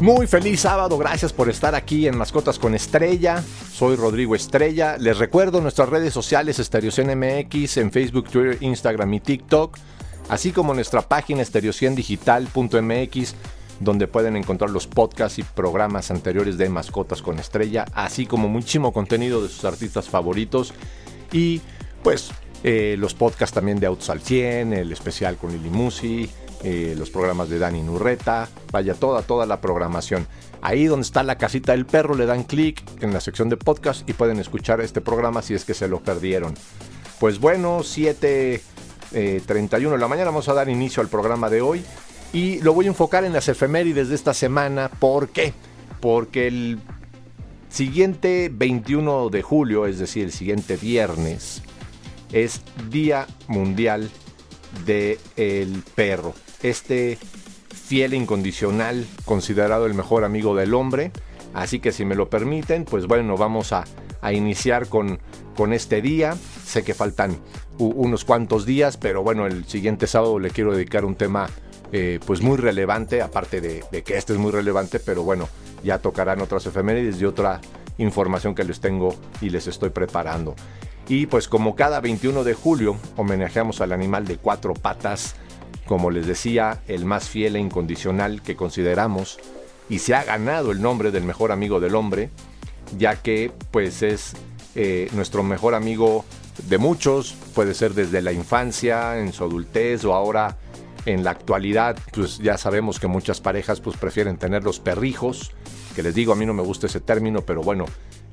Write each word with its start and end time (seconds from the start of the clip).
Muy 0.00 0.26
feliz 0.28 0.60
sábado, 0.60 0.96
gracias 0.96 1.32
por 1.32 1.48
estar 1.48 1.74
aquí 1.74 2.06
en 2.06 2.16
Mascotas 2.16 2.60
con 2.60 2.72
Estrella. 2.76 3.42
Soy 3.72 3.96
Rodrigo 3.96 4.36
Estrella. 4.36 4.96
Les 4.96 5.18
recuerdo 5.18 5.60
nuestras 5.60 5.88
redes 5.88 6.14
sociales 6.14 6.60
MX 7.16 7.78
en 7.78 7.90
Facebook, 7.90 8.30
Twitter, 8.30 8.58
Instagram 8.60 9.14
y 9.14 9.20
TikTok, 9.20 9.76
así 10.28 10.52
como 10.52 10.72
nuestra 10.72 11.02
página 11.02 11.42
estereociendigital.mx 11.42 13.34
donde 13.80 14.06
pueden 14.06 14.36
encontrar 14.36 14.70
los 14.70 14.86
podcasts 14.86 15.40
y 15.40 15.42
programas 15.42 16.12
anteriores 16.12 16.58
de 16.58 16.68
Mascotas 16.68 17.20
con 17.20 17.40
Estrella, 17.40 17.84
así 17.92 18.24
como 18.24 18.48
muchísimo 18.48 18.92
contenido 18.92 19.42
de 19.42 19.48
sus 19.48 19.64
artistas 19.64 20.08
favoritos 20.08 20.74
y 21.32 21.60
pues 22.04 22.30
eh, 22.62 22.94
los 22.98 23.14
podcasts 23.14 23.54
también 23.54 23.80
de 23.80 23.86
Autos 23.86 24.10
al 24.10 24.20
100, 24.20 24.74
el 24.74 24.92
especial 24.92 25.36
con 25.36 25.50
Lili 25.52 25.70
Musi, 25.70 26.30
eh, 26.64 26.94
los 26.98 27.10
programas 27.10 27.48
de 27.48 27.60
Dani 27.60 27.82
Nurreta, 27.82 28.48
vaya 28.72 28.94
toda, 28.94 29.22
toda 29.22 29.46
la 29.46 29.60
programación. 29.60 30.26
Ahí 30.60 30.86
donde 30.86 31.04
está 31.04 31.22
la 31.22 31.38
casita 31.38 31.70
del 31.72 31.86
perro 31.86 32.16
le 32.16 32.26
dan 32.26 32.42
clic 32.42 32.82
en 33.00 33.12
la 33.12 33.20
sección 33.20 33.48
de 33.48 33.56
podcast 33.56 34.08
y 34.08 34.12
pueden 34.12 34.40
escuchar 34.40 34.80
este 34.80 35.00
programa 35.00 35.40
si 35.40 35.54
es 35.54 35.64
que 35.64 35.74
se 35.74 35.86
lo 35.86 36.00
perdieron. 36.00 36.54
Pues 37.20 37.38
bueno, 37.38 37.80
7.31 37.80 38.60
eh, 39.12 39.40
de 39.46 39.98
la 39.98 40.08
mañana 40.08 40.30
vamos 40.30 40.48
a 40.48 40.54
dar 40.54 40.68
inicio 40.68 41.00
al 41.00 41.08
programa 41.08 41.48
de 41.48 41.60
hoy 41.60 41.84
y 42.32 42.60
lo 42.60 42.74
voy 42.74 42.86
a 42.86 42.88
enfocar 42.88 43.24
en 43.24 43.32
las 43.32 43.48
efemérides 43.48 44.08
de 44.08 44.16
esta 44.16 44.34
semana. 44.34 44.88
¿Por 44.88 45.28
qué? 45.28 45.52
Porque 46.00 46.48
el 46.48 46.80
siguiente 47.68 48.50
21 48.52 49.30
de 49.30 49.42
julio, 49.42 49.86
es 49.86 50.00
decir, 50.00 50.24
el 50.24 50.32
siguiente 50.32 50.76
viernes, 50.76 51.62
es 52.32 52.62
Día 52.90 53.28
Mundial 53.46 54.10
del 54.84 55.84
Perro 55.94 56.34
este 56.62 57.18
fiel 57.88 58.14
incondicional, 58.14 59.06
considerado 59.24 59.86
el 59.86 59.94
mejor 59.94 60.24
amigo 60.24 60.54
del 60.54 60.74
hombre. 60.74 61.10
Así 61.54 61.80
que 61.80 61.92
si 61.92 62.04
me 62.04 62.14
lo 62.14 62.28
permiten, 62.28 62.84
pues 62.84 63.06
bueno, 63.06 63.36
vamos 63.36 63.72
a, 63.72 63.84
iniciar 64.32 64.88
con, 64.88 65.20
con 65.56 65.72
este 65.72 66.02
día. 66.02 66.36
Sé 66.64 66.84
que 66.84 66.92
faltan 66.92 67.38
unos 67.78 68.24
cuantos 68.24 68.66
días, 68.66 68.96
pero 68.96 69.22
bueno, 69.22 69.46
el 69.46 69.64
siguiente 69.64 70.06
sábado 70.06 70.38
le 70.38 70.50
quiero 70.50 70.74
dedicar 70.74 71.04
un 71.04 71.14
tema 71.14 71.48
eh, 71.92 72.20
pues 72.26 72.42
muy 72.42 72.58
relevante, 72.58 73.22
aparte 73.22 73.60
de, 73.60 73.84
de, 73.90 74.02
que 74.02 74.18
este 74.18 74.34
es 74.34 74.38
muy 74.38 74.52
relevante, 74.52 75.00
pero 75.00 75.22
bueno, 75.22 75.48
ya 75.82 75.98
tocarán 75.98 76.40
otras 76.42 76.66
efemérides 76.66 77.20
y 77.20 77.24
otra 77.24 77.60
información 77.96 78.54
que 78.54 78.64
les 78.64 78.80
tengo 78.80 79.14
y 79.40 79.50
les 79.50 79.66
estoy 79.66 79.90
preparando. 79.90 80.54
Y 81.08 81.26
pues 81.26 81.48
como 81.48 81.74
cada 81.74 82.00
21 82.00 82.44
de 82.44 82.52
julio 82.52 82.96
homenajeamos 83.16 83.80
al 83.80 83.92
animal 83.92 84.26
de 84.26 84.36
cuatro 84.36 84.74
patas, 84.74 85.36
como 85.88 86.10
les 86.10 86.26
decía, 86.26 86.82
el 86.86 87.06
más 87.06 87.30
fiel 87.30 87.56
e 87.56 87.60
incondicional 87.60 88.42
que 88.42 88.56
consideramos 88.56 89.38
y 89.88 90.00
se 90.00 90.14
ha 90.14 90.22
ganado 90.22 90.70
el 90.70 90.82
nombre 90.82 91.10
del 91.10 91.24
mejor 91.24 91.50
amigo 91.50 91.80
del 91.80 91.94
hombre, 91.94 92.28
ya 92.98 93.16
que 93.16 93.50
pues 93.70 94.02
es 94.02 94.34
eh, 94.74 95.08
nuestro 95.12 95.42
mejor 95.42 95.74
amigo 95.74 96.26
de 96.68 96.76
muchos, 96.76 97.34
puede 97.54 97.72
ser 97.72 97.94
desde 97.94 98.20
la 98.20 98.32
infancia, 98.32 99.18
en 99.18 99.32
su 99.32 99.44
adultez 99.44 100.04
o 100.04 100.12
ahora 100.12 100.58
en 101.06 101.24
la 101.24 101.30
actualidad, 101.30 101.96
pues 102.12 102.36
ya 102.36 102.58
sabemos 102.58 103.00
que 103.00 103.06
muchas 103.06 103.40
parejas 103.40 103.80
pues 103.80 103.96
prefieren 103.96 104.36
tener 104.36 104.64
los 104.64 104.80
perrijos, 104.80 105.52
que 105.96 106.02
les 106.02 106.14
digo, 106.14 106.34
a 106.34 106.36
mí 106.36 106.44
no 106.44 106.52
me 106.52 106.62
gusta 106.62 106.86
ese 106.86 107.00
término, 107.00 107.40
pero 107.40 107.62
bueno, 107.62 107.86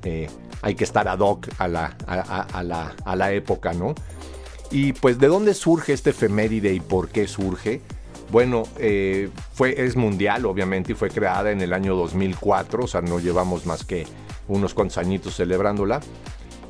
eh, 0.03 0.27
hay 0.61 0.75
que 0.75 0.83
estar 0.83 1.07
ad 1.07 1.19
hoc 1.19 1.47
a 1.57 1.69
la, 1.69 1.95
a, 2.05 2.93
a 3.05 3.15
la 3.15 3.31
época, 3.31 3.73
¿no? 3.73 3.95
Y 4.71 4.93
pues, 4.93 5.19
¿de 5.19 5.27
dónde 5.27 5.53
surge 5.53 5.93
este 5.93 6.09
efeméride 6.09 6.73
y 6.73 6.79
por 6.79 7.09
qué 7.09 7.27
surge? 7.27 7.81
Bueno, 8.31 8.63
eh, 8.79 9.29
fue, 9.53 9.85
es 9.85 9.95
mundial, 9.95 10.45
obviamente, 10.45 10.93
y 10.93 10.95
fue 10.95 11.09
creada 11.09 11.51
en 11.51 11.61
el 11.61 11.73
año 11.73 11.95
2004, 11.95 12.83
o 12.83 12.87
sea, 12.87 13.01
no 13.01 13.19
llevamos 13.19 13.65
más 13.65 13.85
que 13.85 14.05
unos 14.47 14.73
cuantos 14.73 14.97
añitos 14.97 15.35
celebrándola. 15.35 16.01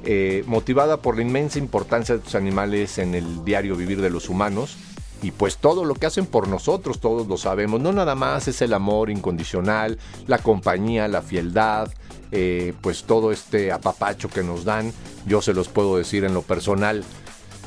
Eh, 0.03 0.44
motivada 0.45 1.01
por 1.01 1.16
la 1.16 1.23
inmensa 1.23 1.57
importancia 1.57 2.13
de 2.13 2.19
estos 2.19 2.35
animales 2.35 3.00
en 3.00 3.16
el 3.16 3.44
diario 3.44 3.75
vivir 3.75 4.01
de 4.01 4.12
los 4.12 4.29
humanos 4.29 4.77
y 5.23 5.31
pues 5.31 5.57
todo 5.57 5.83
lo 5.85 5.95
que 5.95 6.06
hacen 6.06 6.27
por 6.27 6.47
nosotros, 6.47 7.00
todos 7.00 7.27
lo 7.27 7.38
sabemos, 7.38 7.81
no 7.81 7.91
nada 7.91 8.13
más 8.13 8.47
es 8.47 8.62
el 8.62 8.73
amor 8.73 9.09
incondicional, 9.09 9.97
la 10.27 10.38
compañía, 10.38 11.07
la 11.07 11.23
fieldad, 11.23 11.91
eh, 12.31 12.73
pues 12.81 13.06
todo 13.06 13.31
este 13.31 13.72
apapacho 13.72 14.29
que 14.29 14.44
nos 14.44 14.66
dan, 14.66 14.94
yo 15.25 15.41
se 15.41 15.56
los 15.56 15.69
puedo 15.69 15.97
decir 15.97 16.23
en 16.23 16.35
lo 16.35 16.44
personal, 16.44 17.03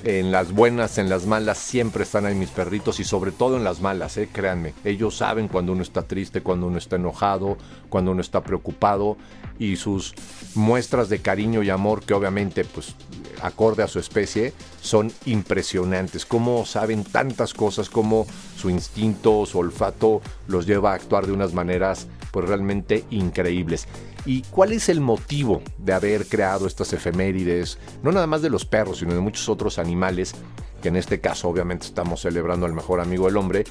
en 0.04 0.30
las 0.30 0.52
buenas, 0.52 0.98
en 0.98 1.08
las 1.08 1.26
malas, 1.26 1.58
siempre 1.58 2.04
están 2.04 2.26
ahí 2.26 2.34
mis 2.34 2.50
perritos 2.50 3.00
y 3.00 3.04
sobre 3.04 3.32
todo 3.32 3.56
en 3.56 3.64
las 3.64 3.80
malas, 3.80 4.16
¿eh? 4.16 4.28
créanme. 4.32 4.74
Ellos 4.84 5.16
saben 5.16 5.48
cuando 5.48 5.72
uno 5.72 5.82
está 5.82 6.02
triste, 6.02 6.42
cuando 6.42 6.66
uno 6.66 6.78
está 6.78 6.96
enojado, 6.96 7.56
cuando 7.88 8.12
uno 8.12 8.20
está 8.20 8.42
preocupado 8.42 9.16
y 9.58 9.76
sus 9.76 10.14
muestras 10.54 11.08
de 11.08 11.20
cariño 11.20 11.62
y 11.62 11.70
amor 11.70 12.02
que 12.02 12.14
obviamente 12.14 12.64
pues 12.64 12.94
acorde 13.42 13.82
a 13.82 13.88
su 13.88 13.98
especie 13.98 14.52
son 14.80 15.12
impresionantes. 15.26 16.24
Cómo 16.24 16.64
saben 16.64 17.04
tantas 17.04 17.54
cosas, 17.54 17.90
cómo 17.90 18.26
su 18.56 18.70
instinto, 18.70 19.46
su 19.46 19.58
olfato 19.58 20.20
los 20.46 20.66
lleva 20.66 20.92
a 20.92 20.94
actuar 20.94 21.26
de 21.26 21.32
unas 21.32 21.52
maneras 21.52 22.06
pues 22.30 22.48
realmente 22.48 23.04
increíbles. 23.10 23.86
¿Y 24.26 24.42
cuál 24.42 24.72
es 24.72 24.88
el 24.88 25.00
motivo 25.00 25.62
de 25.78 25.92
haber 25.92 26.26
creado 26.26 26.66
estas 26.66 26.92
efemérides? 26.92 27.78
No 28.02 28.12
nada 28.12 28.26
más 28.26 28.42
de 28.42 28.50
los 28.50 28.64
perros, 28.64 28.98
sino 28.98 29.14
de 29.14 29.20
muchos 29.20 29.48
otros 29.48 29.78
animales, 29.78 30.34
que 30.82 30.88
en 30.88 30.96
este 30.96 31.20
caso 31.20 31.48
obviamente 31.48 31.86
estamos 31.86 32.20
celebrando 32.20 32.66
al 32.66 32.72
mejor 32.72 33.00
amigo 33.00 33.26
del 33.26 33.36
hombre, 33.36 33.64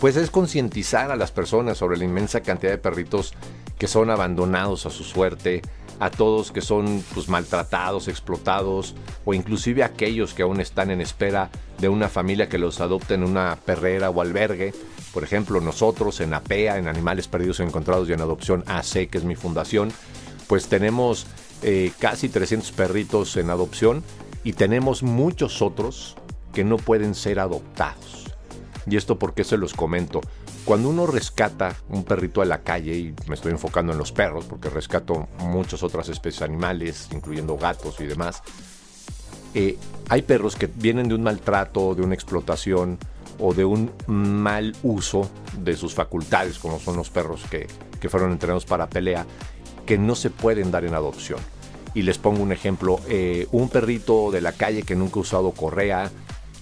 pues 0.00 0.16
es 0.16 0.30
concientizar 0.30 1.10
a 1.10 1.16
las 1.16 1.30
personas 1.30 1.78
sobre 1.78 1.98
la 1.98 2.04
inmensa 2.04 2.40
cantidad 2.40 2.72
de 2.72 2.78
perritos 2.78 3.34
que 3.78 3.86
son 3.86 4.10
abandonados 4.10 4.86
a 4.86 4.90
su 4.90 5.04
suerte, 5.04 5.62
a 6.00 6.10
todos 6.10 6.52
que 6.52 6.62
son 6.62 7.04
pues, 7.14 7.28
maltratados, 7.28 8.08
explotados, 8.08 8.94
o 9.24 9.34
inclusive 9.34 9.84
aquellos 9.84 10.32
que 10.32 10.42
aún 10.42 10.60
están 10.60 10.90
en 10.90 11.00
espera 11.00 11.50
de 11.78 11.88
una 11.88 12.08
familia 12.08 12.48
que 12.48 12.58
los 12.58 12.80
adopte 12.80 13.14
en 13.14 13.24
una 13.24 13.56
perrera 13.64 14.10
o 14.10 14.20
albergue. 14.20 14.72
Por 15.12 15.24
ejemplo, 15.24 15.60
nosotros 15.60 16.20
en 16.20 16.34
APEA, 16.34 16.78
en 16.78 16.88
Animales 16.88 17.28
Perdidos 17.28 17.60
Encontrados 17.60 18.08
y 18.08 18.12
en 18.12 18.20
Adopción 18.20 18.62
AC, 18.66 19.08
que 19.08 19.18
es 19.18 19.24
mi 19.24 19.34
fundación, 19.34 19.92
pues 20.46 20.68
tenemos 20.68 21.26
eh, 21.62 21.92
casi 21.98 22.28
300 22.28 22.72
perritos 22.72 23.36
en 23.36 23.50
adopción 23.50 24.02
y 24.44 24.52
tenemos 24.54 25.02
muchos 25.02 25.62
otros 25.62 26.16
que 26.52 26.64
no 26.64 26.76
pueden 26.76 27.14
ser 27.14 27.40
adoptados. 27.40 28.26
Y 28.86 28.96
esto 28.96 29.18
porque 29.18 29.44
se 29.44 29.56
los 29.56 29.74
comento. 29.74 30.20
Cuando 30.64 30.88
uno 30.88 31.06
rescata 31.06 31.76
un 31.88 32.04
perrito 32.04 32.40
de 32.40 32.46
la 32.46 32.62
calle, 32.62 32.96
y 32.96 33.14
me 33.26 33.34
estoy 33.34 33.52
enfocando 33.52 33.92
en 33.92 33.98
los 33.98 34.12
perros, 34.12 34.44
porque 34.46 34.70
rescato 34.70 35.28
muchas 35.38 35.82
otras 35.82 36.08
especies 36.08 36.42
animales, 36.42 37.08
incluyendo 37.12 37.56
gatos 37.56 38.00
y 38.00 38.06
demás, 38.06 38.42
eh, 39.54 39.76
hay 40.08 40.22
perros 40.22 40.56
que 40.56 40.66
vienen 40.66 41.08
de 41.08 41.14
un 41.14 41.22
maltrato, 41.22 41.94
de 41.94 42.02
una 42.02 42.14
explotación, 42.14 42.98
o 43.40 43.54
de 43.54 43.64
un 43.64 43.90
mal 44.06 44.74
uso 44.82 45.30
de 45.58 45.76
sus 45.76 45.94
facultades, 45.94 46.58
como 46.58 46.78
son 46.78 46.96
los 46.96 47.10
perros 47.10 47.42
que, 47.50 47.66
fueron 48.08 48.32
entrenados 48.32 48.64
para 48.64 48.88
pelea, 48.88 49.26
que 49.86 49.98
no 49.98 50.14
se 50.14 50.30
pueden 50.30 50.70
dar 50.70 50.84
en 50.84 50.94
adopción. 50.94 51.40
Y 51.94 52.02
les 52.02 52.18
pongo 52.18 52.42
un 52.42 52.52
ejemplo, 52.52 53.00
eh, 53.08 53.46
un 53.52 53.68
perrito 53.68 54.30
de 54.30 54.40
la 54.40 54.52
calle 54.52 54.82
que 54.82 54.94
nunca 54.94 55.16
ha 55.16 55.22
usado 55.22 55.50
correa, 55.52 56.10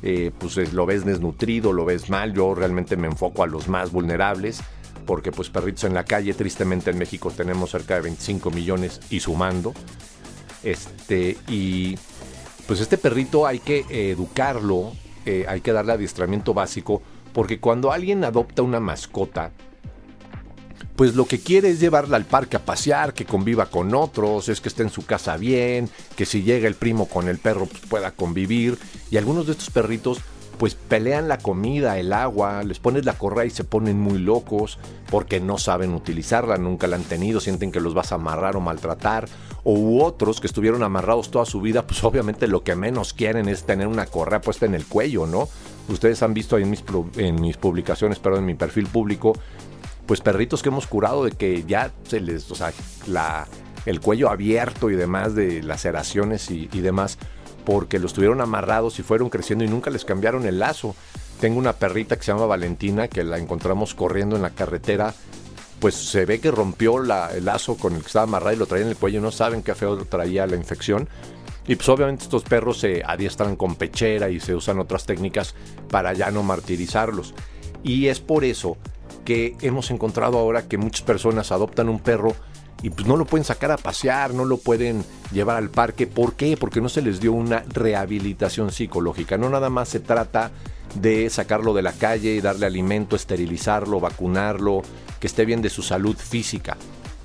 eh, 0.02 0.30
pues 0.38 0.72
lo 0.72 0.86
ves 0.86 1.04
desnutrido, 1.04 1.72
lo 1.72 1.84
ves 1.84 2.08
mal, 2.08 2.32
yo 2.32 2.54
realmente 2.54 2.96
me 2.96 3.08
enfoco 3.08 3.42
a 3.42 3.46
los 3.46 3.68
más 3.68 3.92
vulnerables, 3.92 4.60
porque 5.06 5.32
pues 5.32 5.50
perritos 5.50 5.84
en 5.84 5.94
la 5.94 6.04
calle, 6.04 6.34
tristemente 6.34 6.90
en 6.90 6.98
México 6.98 7.30
tenemos 7.30 7.70
cerca 7.70 7.94
de 7.96 8.02
25 8.02 8.50
millones 8.50 9.00
y 9.10 9.20
sumando. 9.20 9.74
Este, 10.62 11.36
y 11.48 11.96
pues 12.66 12.80
este 12.80 12.98
perrito 12.98 13.46
hay 13.46 13.60
que 13.60 14.10
educarlo, 14.10 14.92
hay 15.48 15.60
que 15.60 15.72
darle 15.72 15.92
adiestramiento 15.92 16.54
básico, 16.54 17.02
porque 17.32 17.60
cuando 17.60 17.92
alguien 17.92 18.24
adopta 18.24 18.62
una 18.62 18.80
mascota, 18.80 19.52
pues 20.96 21.14
lo 21.14 21.26
que 21.26 21.38
quiere 21.38 21.70
es 21.70 21.78
llevarla 21.78 22.16
al 22.16 22.24
parque 22.24 22.56
a 22.56 22.64
pasear, 22.64 23.14
que 23.14 23.24
conviva 23.24 23.66
con 23.66 23.94
otros, 23.94 24.48
es 24.48 24.60
que 24.60 24.68
esté 24.68 24.82
en 24.82 24.90
su 24.90 25.06
casa 25.06 25.36
bien, 25.36 25.88
que 26.16 26.26
si 26.26 26.42
llega 26.42 26.66
el 26.66 26.74
primo 26.74 27.08
con 27.08 27.28
el 27.28 27.38
perro 27.38 27.66
pues 27.66 27.82
pueda 27.82 28.10
convivir. 28.10 28.78
Y 29.10 29.16
algunos 29.16 29.46
de 29.46 29.52
estos 29.52 29.70
perritos 29.70 30.18
pues 30.58 30.74
pelean 30.74 31.28
la 31.28 31.38
comida, 31.38 31.98
el 31.98 32.12
agua, 32.12 32.64
les 32.64 32.80
pones 32.80 33.04
la 33.04 33.16
correa 33.16 33.44
y 33.44 33.50
se 33.50 33.64
ponen 33.64 34.00
muy 34.00 34.18
locos 34.18 34.78
porque 35.10 35.40
no 35.40 35.56
saben 35.56 35.94
utilizarla, 35.94 36.56
nunca 36.58 36.88
la 36.88 36.96
han 36.96 37.04
tenido, 37.04 37.40
sienten 37.40 37.70
que 37.70 37.80
los 37.80 37.94
vas 37.94 38.10
a 38.10 38.16
amarrar 38.16 38.56
o 38.56 38.60
maltratar, 38.60 39.28
o 39.62 40.04
otros 40.04 40.40
que 40.40 40.48
estuvieron 40.48 40.82
amarrados 40.82 41.30
toda 41.30 41.44
su 41.44 41.60
vida, 41.60 41.86
pues 41.86 42.02
obviamente 42.02 42.48
lo 42.48 42.64
que 42.64 42.74
menos 42.74 43.12
quieren 43.12 43.48
es 43.48 43.64
tener 43.64 43.86
una 43.86 44.06
correa 44.06 44.40
puesta 44.40 44.66
en 44.66 44.74
el 44.74 44.84
cuello, 44.84 45.26
¿no? 45.26 45.48
Ustedes 45.88 46.22
han 46.22 46.34
visto 46.34 46.56
ahí 46.56 46.64
en 46.64 46.70
mis, 46.70 46.84
en 47.16 47.40
mis 47.40 47.56
publicaciones, 47.56 48.18
pero 48.18 48.36
en 48.36 48.44
mi 48.44 48.54
perfil 48.54 48.86
público, 48.88 49.34
pues 50.06 50.20
perritos 50.20 50.62
que 50.62 50.70
hemos 50.70 50.86
curado 50.86 51.24
de 51.24 51.32
que 51.32 51.64
ya 51.64 51.92
se 52.02 52.20
les, 52.20 52.50
o 52.50 52.54
sea, 52.54 52.72
la, 53.06 53.46
el 53.86 54.00
cuello 54.00 54.28
abierto 54.28 54.90
y 54.90 54.96
demás 54.96 55.34
de 55.34 55.62
laceraciones 55.62 56.50
y, 56.50 56.68
y 56.72 56.80
demás, 56.80 57.18
porque 57.68 57.98
los 57.98 58.14
tuvieron 58.14 58.40
amarrados 58.40 58.98
y 58.98 59.02
fueron 59.02 59.28
creciendo 59.28 59.62
y 59.62 59.68
nunca 59.68 59.90
les 59.90 60.06
cambiaron 60.06 60.46
el 60.46 60.58
lazo. 60.58 60.96
Tengo 61.38 61.58
una 61.58 61.74
perrita 61.74 62.16
que 62.16 62.22
se 62.22 62.32
llama 62.32 62.46
Valentina, 62.46 63.08
que 63.08 63.22
la 63.22 63.36
encontramos 63.36 63.94
corriendo 63.94 64.36
en 64.36 64.42
la 64.42 64.54
carretera. 64.54 65.12
Pues 65.78 65.94
se 65.94 66.24
ve 66.24 66.40
que 66.40 66.50
rompió 66.50 66.96
el 66.96 67.44
lazo 67.44 67.76
con 67.76 67.94
el 67.94 68.00
que 68.00 68.06
estaba 68.06 68.22
amarrado 68.22 68.54
y 68.54 68.56
lo 68.56 68.64
traía 68.64 68.86
en 68.86 68.90
el 68.92 68.96
cuello. 68.96 69.20
No 69.20 69.30
saben 69.30 69.62
qué 69.62 69.74
feo 69.74 69.98
traía 70.06 70.46
la 70.46 70.56
infección. 70.56 71.10
Y 71.66 71.76
pues 71.76 71.86
obviamente 71.90 72.24
estos 72.24 72.42
perros 72.42 72.78
se 72.78 73.02
adiestran 73.04 73.54
con 73.54 73.76
pechera 73.76 74.30
y 74.30 74.40
se 74.40 74.54
usan 74.54 74.78
otras 74.78 75.04
técnicas 75.04 75.54
para 75.90 76.14
ya 76.14 76.30
no 76.30 76.42
martirizarlos. 76.42 77.34
Y 77.82 78.06
es 78.06 78.18
por 78.20 78.44
eso 78.44 78.78
que 79.26 79.56
hemos 79.60 79.90
encontrado 79.90 80.38
ahora 80.38 80.68
que 80.68 80.78
muchas 80.78 81.02
personas 81.02 81.52
adoptan 81.52 81.90
un 81.90 82.00
perro 82.00 82.34
y 82.82 82.90
pues 82.90 83.06
no 83.06 83.16
lo 83.16 83.24
pueden 83.24 83.44
sacar 83.44 83.70
a 83.70 83.76
pasear, 83.76 84.34
no 84.34 84.44
lo 84.44 84.58
pueden 84.58 85.04
llevar 85.32 85.56
al 85.56 85.70
parque. 85.70 86.06
¿Por 86.06 86.34
qué? 86.34 86.56
Porque 86.56 86.80
no 86.80 86.88
se 86.88 87.02
les 87.02 87.20
dio 87.20 87.32
una 87.32 87.64
rehabilitación 87.68 88.70
psicológica. 88.70 89.36
No 89.36 89.50
nada 89.50 89.70
más 89.70 89.88
se 89.88 90.00
trata 90.00 90.50
de 90.94 91.28
sacarlo 91.30 91.74
de 91.74 91.82
la 91.82 91.92
calle 91.92 92.34
y 92.34 92.40
darle 92.40 92.66
alimento, 92.66 93.16
esterilizarlo, 93.16 94.00
vacunarlo, 94.00 94.82
que 95.20 95.26
esté 95.26 95.44
bien 95.44 95.60
de 95.60 95.70
su 95.70 95.82
salud 95.82 96.16
física 96.16 96.76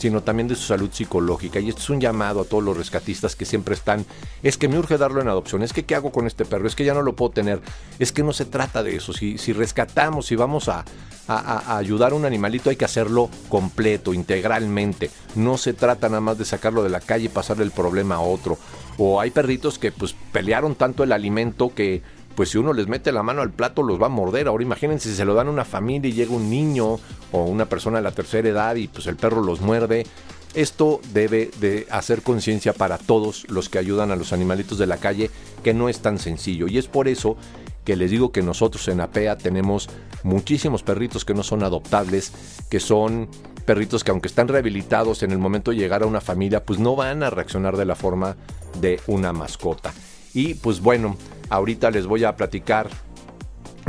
sino 0.04 0.22
también 0.22 0.50
de 0.50 0.56
su 0.58 0.64
salud 0.64 0.90
psicológica. 0.92 1.62
Y 1.62 1.70
esto 1.70 1.82
es 1.82 1.90
un 1.90 2.02
llamado 2.02 2.42
a 2.42 2.44
todos 2.44 2.62
los 2.62 2.76
rescatistas 2.76 3.38
que 3.38 3.46
siempre 3.46 3.74
están, 3.74 4.06
es 4.44 4.58
que 4.58 4.68
me 4.68 4.78
urge 4.78 4.98
darlo 4.98 5.22
en 5.22 5.30
adopción, 5.30 5.64
es 5.64 5.72
que 5.72 5.86
qué 5.86 5.96
hago 5.96 6.12
con 6.12 6.28
este 6.28 6.44
perro, 6.44 6.68
es 6.68 6.76
que 6.76 6.84
ya 6.84 6.94
no 6.94 7.04
lo 7.04 7.16
puedo 7.16 7.32
tener, 7.32 7.62
es 8.00 8.12
que 8.12 8.22
no 8.22 8.34
se 8.34 8.44
trata 8.44 8.84
de 8.84 8.98
eso. 8.98 9.14
Si, 9.14 9.38
si 9.38 9.54
rescatamos, 9.54 10.26
si 10.26 10.36
vamos 10.36 10.68
a, 10.68 10.84
a, 11.30 11.78
ayudar 11.78 12.12
a 12.12 12.16
un 12.16 12.26
animalito, 12.26 12.70
hay 12.70 12.76
que 12.76 12.84
hacerlo 12.84 13.30
completo, 13.48 14.14
integralmente. 14.14 15.10
No 15.36 15.58
se 15.58 15.72
trata 15.72 16.10
nada 16.10 16.20
más 16.20 16.38
de 16.38 16.44
sacarlo 16.44 16.84
de 16.84 16.90
la 16.90 17.00
calle 17.00 17.26
y 17.26 17.30
pasarle 17.30 17.64
el 17.64 17.72
problema 17.72 18.16
a 18.16 18.20
otro. 18.20 18.58
O 18.98 19.22
hay 19.22 19.32
perritos 19.32 19.80
que 19.80 19.94
pues 19.94 20.18
pelearon 20.34 20.76
tanto 20.76 21.06
el 21.06 21.14
alimento 21.14 21.74
que 21.74 22.02
pues 22.36 22.50
si 22.50 22.58
uno 22.58 22.74
les 22.74 22.88
mete 22.88 23.12
la 23.12 23.24
mano 23.24 23.42
al 23.42 23.52
plato 23.52 23.84
los 23.84 24.02
va 24.02 24.08
a 24.08 24.10
morder. 24.10 24.48
Ahora 24.48 24.64
imagínense 24.64 25.10
si 25.10 25.16
se 25.16 25.26
lo 25.26 25.34
dan 25.34 25.48
a 25.48 25.52
una 25.52 25.66
familia 25.66 26.10
y 26.10 26.14
llega 26.14 26.34
un 26.34 26.50
niño 26.50 27.00
o 27.32 27.44
una 27.46 27.66
persona 27.66 27.98
de 27.98 28.04
la 28.04 28.12
tercera 28.12 28.50
edad 28.50 28.76
y 28.76 28.88
pues 28.88 29.08
el 29.08 29.16
perro 29.16 29.42
los 29.42 29.62
muerde. 29.62 30.06
Esto 30.54 31.02
debe 31.14 31.50
de 31.60 31.88
hacer 31.90 32.22
conciencia 32.22 32.74
para 32.74 33.00
todos 33.00 33.50
los 33.50 33.70
que 33.70 33.80
ayudan 33.80 34.12
a 34.12 34.16
los 34.16 34.34
animalitos 34.34 34.78
de 34.78 34.86
la 34.86 34.98
calle, 34.98 35.32
que 35.64 35.74
no 35.74 35.90
es 35.90 36.00
tan 36.00 36.20
sencillo. 36.20 36.68
Y 36.68 36.78
es 36.78 36.88
por 36.88 37.08
eso 37.08 37.38
que 37.86 37.96
les 37.96 38.12
digo 38.12 38.32
que 38.32 38.44
nosotros 38.44 38.88
en 38.88 39.02
APEA 39.02 39.38
tenemos 39.38 39.90
muchísimos 40.22 40.84
perritos 40.84 41.26
que 41.26 41.34
no 41.34 41.42
son 41.42 41.64
adoptables, 41.64 42.32
que 42.70 42.80
son 42.80 43.30
perritos 43.66 44.04
que 44.04 44.12
aunque 44.12 44.28
están 44.28 44.48
rehabilitados 44.48 45.24
en 45.24 45.32
el 45.32 45.40
momento 45.40 45.72
de 45.72 45.78
llegar 45.78 46.04
a 46.04 46.06
una 46.06 46.22
familia, 46.22 46.64
pues 46.64 46.80
no 46.80 46.96
van 46.96 47.24
a 47.24 47.30
reaccionar 47.30 47.76
de 47.76 47.86
la 47.86 47.96
forma 47.96 48.36
de 48.80 49.00
una 49.08 49.34
mascota. 49.34 49.92
Y 50.34 50.56
pues 50.56 50.82
bueno, 50.82 51.18
ahorita 51.50 51.92
les 51.92 52.08
voy 52.08 52.24
a 52.24 52.36
platicar 52.36 52.90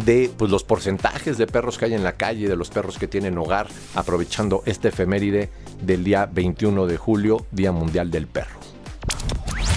de 0.04 0.30
pues, 0.36 0.50
los 0.50 0.64
porcentajes 0.64 1.38
de 1.38 1.46
perros 1.46 1.78
que 1.78 1.86
hay 1.86 1.94
en 1.94 2.04
la 2.04 2.16
calle, 2.16 2.48
de 2.48 2.56
los 2.56 2.70
perros 2.70 2.98
que 2.98 3.08
tienen 3.08 3.38
hogar, 3.38 3.68
aprovechando 3.94 4.62
este 4.66 4.88
efeméride 4.88 5.50
del 5.80 6.04
día 6.04 6.26
21 6.26 6.86
de 6.86 6.96
julio, 6.96 7.46
Día 7.50 7.72
Mundial 7.72 8.10
del 8.10 8.26
Perro. 8.26 8.58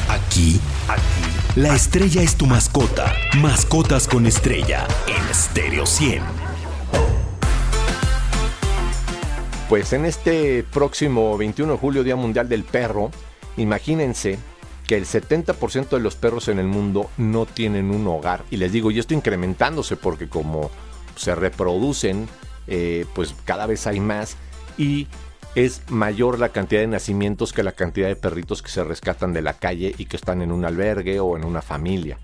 Aquí, 0.10 0.60
aquí, 0.88 1.60
la 1.60 1.76
estrella 1.76 2.22
es 2.22 2.36
tu 2.36 2.46
mascota. 2.46 3.14
Mascotas 3.42 4.08
con 4.08 4.26
estrella 4.26 4.88
en 5.08 5.34
Stereo 5.34 5.86
100. 5.86 6.22
Pues 9.70 9.92
en 9.92 10.06
este 10.06 10.64
próximo 10.64 11.38
21 11.38 11.74
de 11.74 11.78
julio, 11.78 12.04
Día 12.04 12.16
Mundial 12.16 12.48
del 12.48 12.64
Perro, 12.64 13.12
imagínense 13.58 14.40
que 14.88 14.96
el 14.96 15.06
70% 15.06 15.90
de 15.90 16.00
los 16.00 16.16
perros 16.16 16.48
en 16.48 16.60
el 16.60 16.68
mundo 16.68 17.10
no 17.18 17.46
tienen 17.46 17.92
un 17.92 18.08
hogar. 18.08 18.44
Y 18.50 18.58
les 18.58 18.72
digo, 18.72 18.90
y 18.90 19.00
esto 19.00 19.14
incrementándose 19.14 19.98
porque 19.98 20.30
como 20.30 20.72
se 21.16 21.36
reproducen, 21.36 22.28
eh, 22.68 23.06
pues 23.14 23.36
cada 23.46 23.68
vez 23.68 23.86
hay 23.86 24.00
más 24.00 24.38
y 24.78 25.08
es 25.56 25.82
mayor 25.90 26.40
la 26.40 26.50
cantidad 26.50 26.82
de 26.82 26.88
nacimientos 26.88 27.52
que 27.52 27.64
la 27.64 27.72
cantidad 27.74 28.08
de 28.08 28.16
perritos 28.16 28.62
que 28.62 28.70
se 28.70 28.84
rescatan 28.84 29.34
de 29.34 29.42
la 29.42 29.54
calle 29.54 29.94
y 29.98 30.06
que 30.06 30.16
están 30.16 30.42
en 30.42 30.52
un 30.52 30.66
albergue 30.66 31.20
o 31.20 31.36
en 31.36 31.44
una 31.44 31.62
familia 31.62 32.18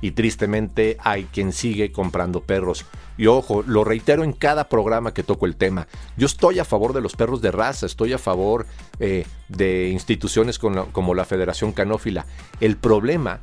y 0.00 0.12
tristemente 0.12 0.96
hay 1.00 1.24
quien 1.24 1.52
sigue 1.52 1.92
comprando 1.92 2.42
perros. 2.42 2.84
Y 3.16 3.26
ojo, 3.26 3.62
lo 3.66 3.84
reitero 3.84 4.22
en 4.22 4.32
cada 4.32 4.68
programa 4.68 5.12
que 5.12 5.24
toco 5.24 5.46
el 5.46 5.56
tema. 5.56 5.88
Yo 6.16 6.26
estoy 6.26 6.58
a 6.60 6.64
favor 6.64 6.92
de 6.92 7.00
los 7.00 7.16
perros 7.16 7.42
de 7.42 7.50
raza, 7.50 7.86
estoy 7.86 8.12
a 8.12 8.18
favor 8.18 8.66
eh, 9.00 9.26
de 9.48 9.88
instituciones 9.88 10.58
como 10.58 11.14
la 11.14 11.24
Federación 11.24 11.72
Canófila. 11.72 12.26
El 12.60 12.76
problema 12.76 13.40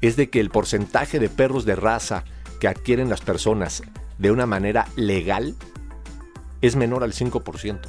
es 0.00 0.16
de 0.16 0.30
que 0.30 0.40
el 0.40 0.50
porcentaje 0.50 1.18
de 1.18 1.28
perros 1.28 1.64
de 1.64 1.76
raza 1.76 2.24
que 2.60 2.68
adquieren 2.68 3.10
las 3.10 3.20
personas 3.20 3.82
de 4.18 4.30
una 4.30 4.46
manera 4.46 4.86
legal 4.96 5.54
es 6.62 6.76
menor 6.76 7.04
al 7.04 7.12
5%. 7.12 7.80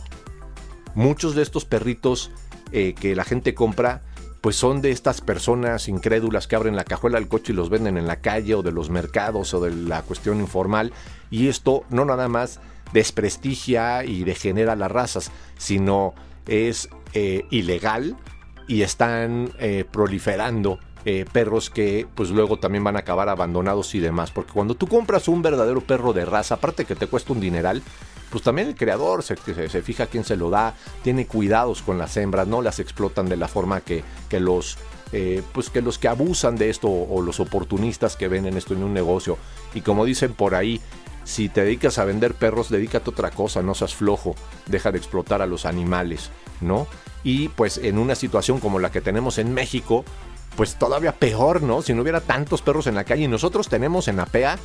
Muchos 0.96 1.36
de 1.36 1.42
estos 1.42 1.66
perritos 1.66 2.32
eh, 2.72 2.94
que 2.94 3.16
la 3.16 3.24
gente 3.24 3.54
compra 3.54 4.02
pues 4.42 4.56
son 4.56 4.82
de 4.82 4.90
estas 4.90 5.22
personas 5.22 5.88
incrédulas 5.88 6.48
que 6.48 6.56
abren 6.56 6.76
la 6.76 6.84
cajuela 6.84 7.20
del 7.20 7.30
coche 7.30 7.54
y 7.54 7.56
los 7.56 7.70
venden 7.70 7.98
en 7.98 8.08
la 8.08 8.22
calle 8.22 8.56
o 8.56 8.64
de 8.64 8.72
los 8.72 8.90
mercados 8.90 9.54
o 9.54 9.62
de 9.62 9.74
la 9.74 10.02
cuestión 10.02 10.40
informal. 10.40 10.92
Y 11.30 11.48
esto 11.48 11.84
no 11.90 12.06
nada 12.06 12.28
más 12.28 12.60
desprestigia 12.92 14.04
y 14.04 14.24
degenera 14.24 14.76
las 14.76 14.92
razas, 14.92 15.32
sino 15.58 16.16
es 16.48 16.90
eh, 17.14 17.46
ilegal 17.52 18.18
y 18.68 18.82
están 18.82 19.52
eh, 19.60 19.86
proliferando 19.90 20.80
eh, 21.04 21.26
perros 21.32 21.70
que 21.70 22.08
pues 22.14 22.30
luego 22.30 22.58
también 22.58 22.84
van 22.84 22.96
a 22.96 23.00
acabar 23.00 23.30
abandonados 23.30 23.94
y 23.94 24.00
demás. 24.00 24.32
Porque 24.32 24.54
cuando 24.54 24.74
tú 24.76 24.88
compras 24.88 25.28
un 25.28 25.44
verdadero 25.44 25.82
perro 25.82 26.14
de 26.14 26.26
raza, 26.26 26.56
aparte 26.56 26.86
que 26.86 26.96
te 26.96 27.08
cuesta 27.08 27.34
un 27.34 27.40
dineral, 27.40 27.84
pues 28.32 28.44
también 28.44 28.70
el 28.70 28.76
creador 28.76 29.22
se, 29.24 29.36
se, 29.36 29.82
fija 29.82 30.08
quién 30.08 30.24
se 30.24 30.38
lo 30.38 30.50
da, 30.50 30.74
tiene 31.04 31.28
cuidados 31.28 31.82
con 31.82 31.98
las 31.98 32.16
hembras, 32.18 32.48
no 32.48 32.62
las 32.62 32.80
explotan 32.80 33.28
de 33.28 33.36
la 33.38 33.48
forma 33.48 33.82
que, 33.82 34.04
que 34.30 34.40
los 34.40 34.78
eh, 35.14 35.44
pues 35.52 35.70
que 35.70 35.82
los 35.82 35.98
que 35.98 36.08
abusan 36.08 36.56
de 36.56 36.70
esto 36.70 36.88
o 36.88 37.22
los 37.22 37.42
oportunistas 37.42 38.16
que 38.16 38.30
ven 38.30 38.46
en 38.46 38.56
esto 38.56 38.74
en 38.74 38.84
un 38.84 38.94
negocio. 38.94 39.38
Y 39.74 39.82
como 39.82 40.06
dicen 40.06 40.34
por 40.34 40.56
ahí, 40.56 40.80
si 41.26 41.50
te 41.50 41.64
dedicas 41.64 41.98
a 41.98 42.06
vender 42.06 42.34
perros, 42.34 42.70
dedícate 42.70 43.10
a 43.10 43.12
otra 43.12 43.32
cosa, 43.32 43.62
no 43.62 43.76
seas 43.76 43.94
flojo, 43.94 44.36
deja 44.68 44.92
de 44.92 44.98
explotar 44.98 45.42
a 45.42 45.46
los 45.46 45.66
animales, 45.66 46.32
¿no? 46.62 46.88
Y 47.24 47.50
pues 47.50 47.78
en 47.78 47.98
una 47.98 48.16
situación 48.16 48.60
como 48.60 48.80
la 48.80 48.92
que 48.92 49.02
tenemos 49.02 49.38
en 49.38 49.54
México, 49.54 50.06
pues 50.56 50.76
todavía 50.76 51.12
peor, 51.12 51.62
¿no? 51.62 51.82
Si 51.82 51.94
no 51.94 52.02
hubiera 52.02 52.22
tantos 52.22 52.62
perros 52.62 52.88
en 52.88 52.96
la 52.96 53.04
calle. 53.04 53.24
Y 53.24 53.28
nosotros 53.28 53.68
tenemos 53.68 54.08
en 54.08 54.20
APEA 54.20 54.58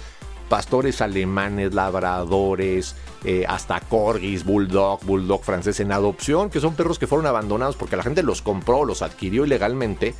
pastores 0.49 1.01
alemanes, 1.01 1.75
labradores, 1.75 2.95
eh, 3.25 3.45
hasta 3.49 3.81
corgis, 3.81 4.45
bulldog, 4.45 5.05
bulldog 5.05 5.43
francés 5.43 5.81
en 5.81 5.93
adopción, 5.93 6.51
que 6.51 6.61
son 6.61 6.75
perros 6.75 6.99
que 6.99 7.07
fueron 7.07 7.27
abandonados 7.27 7.77
porque 7.77 7.97
la 7.97 8.03
gente 8.03 8.23
los 8.23 8.43
compró, 8.43 8.85
los 8.85 9.03
adquirió 9.03 9.45
ilegalmente 9.45 10.15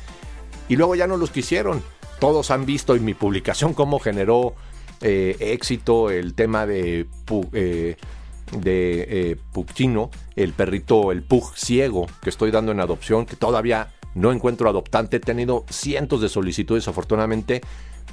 y 0.67 0.75
luego 0.75 0.95
ya 0.95 1.07
no 1.07 1.17
los 1.17 1.31
quisieron. 1.31 1.81
Todos 2.19 2.51
han 2.51 2.65
visto 2.65 2.95
en 2.95 3.05
mi 3.05 3.13
publicación 3.13 3.73
cómo 3.73 3.99
generó 3.99 4.55
eh, 5.01 5.37
éxito 5.39 6.09
el 6.09 6.33
tema 6.33 6.65
de, 6.65 7.07
eh, 7.53 7.95
de 8.51 9.37
el 10.35 10.53
perrito, 10.53 11.11
el 11.11 11.23
pug 11.23 11.55
ciego 11.55 12.07
que 12.21 12.29
estoy 12.29 12.51
dando 12.51 12.71
en 12.71 12.79
adopción, 12.79 13.25
que 13.25 13.35
todavía 13.35 13.89
no 14.15 14.31
encuentro 14.31 14.67
adoptante. 14.69 15.17
He 15.17 15.19
tenido 15.19 15.63
cientos 15.69 16.21
de 16.21 16.29
solicitudes, 16.29 16.87
afortunadamente 16.87 17.61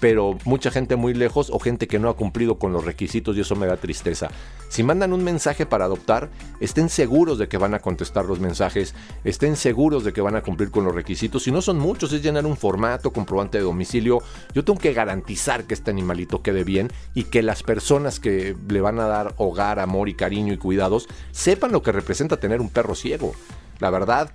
pero 0.01 0.37
mucha 0.45 0.71
gente 0.71 0.97
muy 0.97 1.15
lejos 1.15 1.51
o 1.51 1.59
gente 1.59 1.87
que 1.87 1.99
no 1.99 2.09
ha 2.09 2.17
cumplido 2.17 2.59
con 2.59 2.73
los 2.73 2.85
requisitos 2.85 3.37
y 3.37 3.41
eso 3.41 3.57
me 3.57 3.67
da 3.67 3.77
tristeza. 3.77 4.29
Si 4.69 4.83
mandan 4.83 5.13
un 5.13 5.23
mensaje 5.23 5.67
para 5.67 5.85
adoptar, 5.85 6.31
estén 6.61 6.89
seguros 6.89 7.39
de 7.39 7.49
que 7.49 7.59
van 7.59 7.75
a 7.75 7.79
contestar 7.79 8.25
los 8.25 8.41
mensajes, 8.41 8.95
estén 9.23 9.57
seguros 9.57 10.05
de 10.05 10.13
que 10.13 10.21
van 10.21 10.37
a 10.37 10.43
cumplir 10.43 10.71
con 10.71 10.85
los 10.85 10.95
requisitos. 10.95 11.45
Si 11.45 11.53
no 11.53 11.63
son 11.63 11.79
muchos, 11.79 12.13
es 12.13 12.23
llenar 12.23 12.45
un 12.45 12.57
formato, 12.57 13.13
comprobante 13.13 13.59
de 13.59 13.65
domicilio. 13.65 14.23
Yo 14.53 14.65
tengo 14.65 14.79
que 14.79 14.93
garantizar 14.93 15.65
que 15.65 15.75
este 15.75 15.91
animalito 15.91 16.43
quede 16.43 16.65
bien 16.65 16.91
y 17.15 17.25
que 17.25 17.43
las 17.43 17.63
personas 17.63 18.21
que 18.21 18.57
le 18.69 18.81
van 18.81 18.99
a 18.99 19.07
dar 19.07 19.35
hogar, 19.37 19.79
amor 19.79 20.09
y 20.09 20.15
cariño 20.15 20.53
y 20.53 20.59
cuidados 20.59 21.09
sepan 21.31 21.73
lo 21.73 21.83
que 21.83 21.93
representa 21.93 22.39
tener 22.39 22.61
un 22.61 22.69
perro 22.69 22.95
ciego. 22.95 23.33
La 23.79 23.91
verdad, 23.91 24.31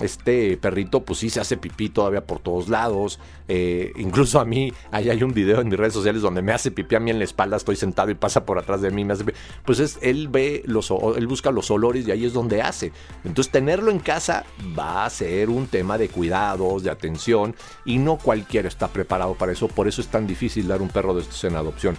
este 0.00 0.56
perrito 0.56 1.04
pues 1.04 1.20
sí 1.20 1.30
se 1.30 1.40
hace 1.40 1.56
pipí 1.56 1.88
todavía 1.88 2.26
por 2.26 2.40
todos 2.40 2.68
lados. 2.68 3.18
Eh, 3.46 3.92
incluso 3.96 4.40
a 4.40 4.44
mí, 4.44 4.72
ahí 4.90 5.10
hay 5.10 5.22
un 5.22 5.34
video 5.34 5.60
en 5.60 5.68
mis 5.68 5.78
redes 5.78 5.92
sociales 5.92 6.22
donde 6.22 6.42
me 6.42 6.52
hace 6.52 6.70
pipí 6.70 6.94
a 6.94 7.00
mí 7.00 7.10
en 7.10 7.18
la 7.18 7.24
espalda, 7.24 7.56
estoy 7.56 7.76
sentado 7.76 8.10
y 8.10 8.14
pasa 8.14 8.44
por 8.44 8.58
atrás 8.58 8.80
de 8.80 8.90
mí. 8.90 9.04
Me 9.04 9.14
pues 9.64 9.78
es, 9.78 9.98
él 10.02 10.28
ve 10.28 10.62
los, 10.66 10.90
él 11.16 11.26
busca 11.26 11.50
los 11.50 11.70
olores 11.70 12.06
y 12.06 12.10
ahí 12.10 12.24
es 12.24 12.32
donde 12.32 12.62
hace. 12.62 12.92
Entonces 13.24 13.52
tenerlo 13.52 13.90
en 13.90 13.98
casa 13.98 14.44
va 14.78 15.04
a 15.04 15.10
ser 15.10 15.50
un 15.50 15.66
tema 15.66 15.98
de 15.98 16.08
cuidados, 16.08 16.82
de 16.82 16.90
atención 16.90 17.54
y 17.84 17.98
no 17.98 18.16
cualquiera 18.16 18.68
está 18.68 18.88
preparado 18.88 19.34
para 19.34 19.52
eso. 19.52 19.68
Por 19.68 19.88
eso 19.88 20.00
es 20.00 20.08
tan 20.08 20.26
difícil 20.26 20.66
dar 20.66 20.82
un 20.82 20.88
perro 20.88 21.14
de 21.14 21.22
estos 21.22 21.44
en 21.44 21.56
adopción. 21.56 21.96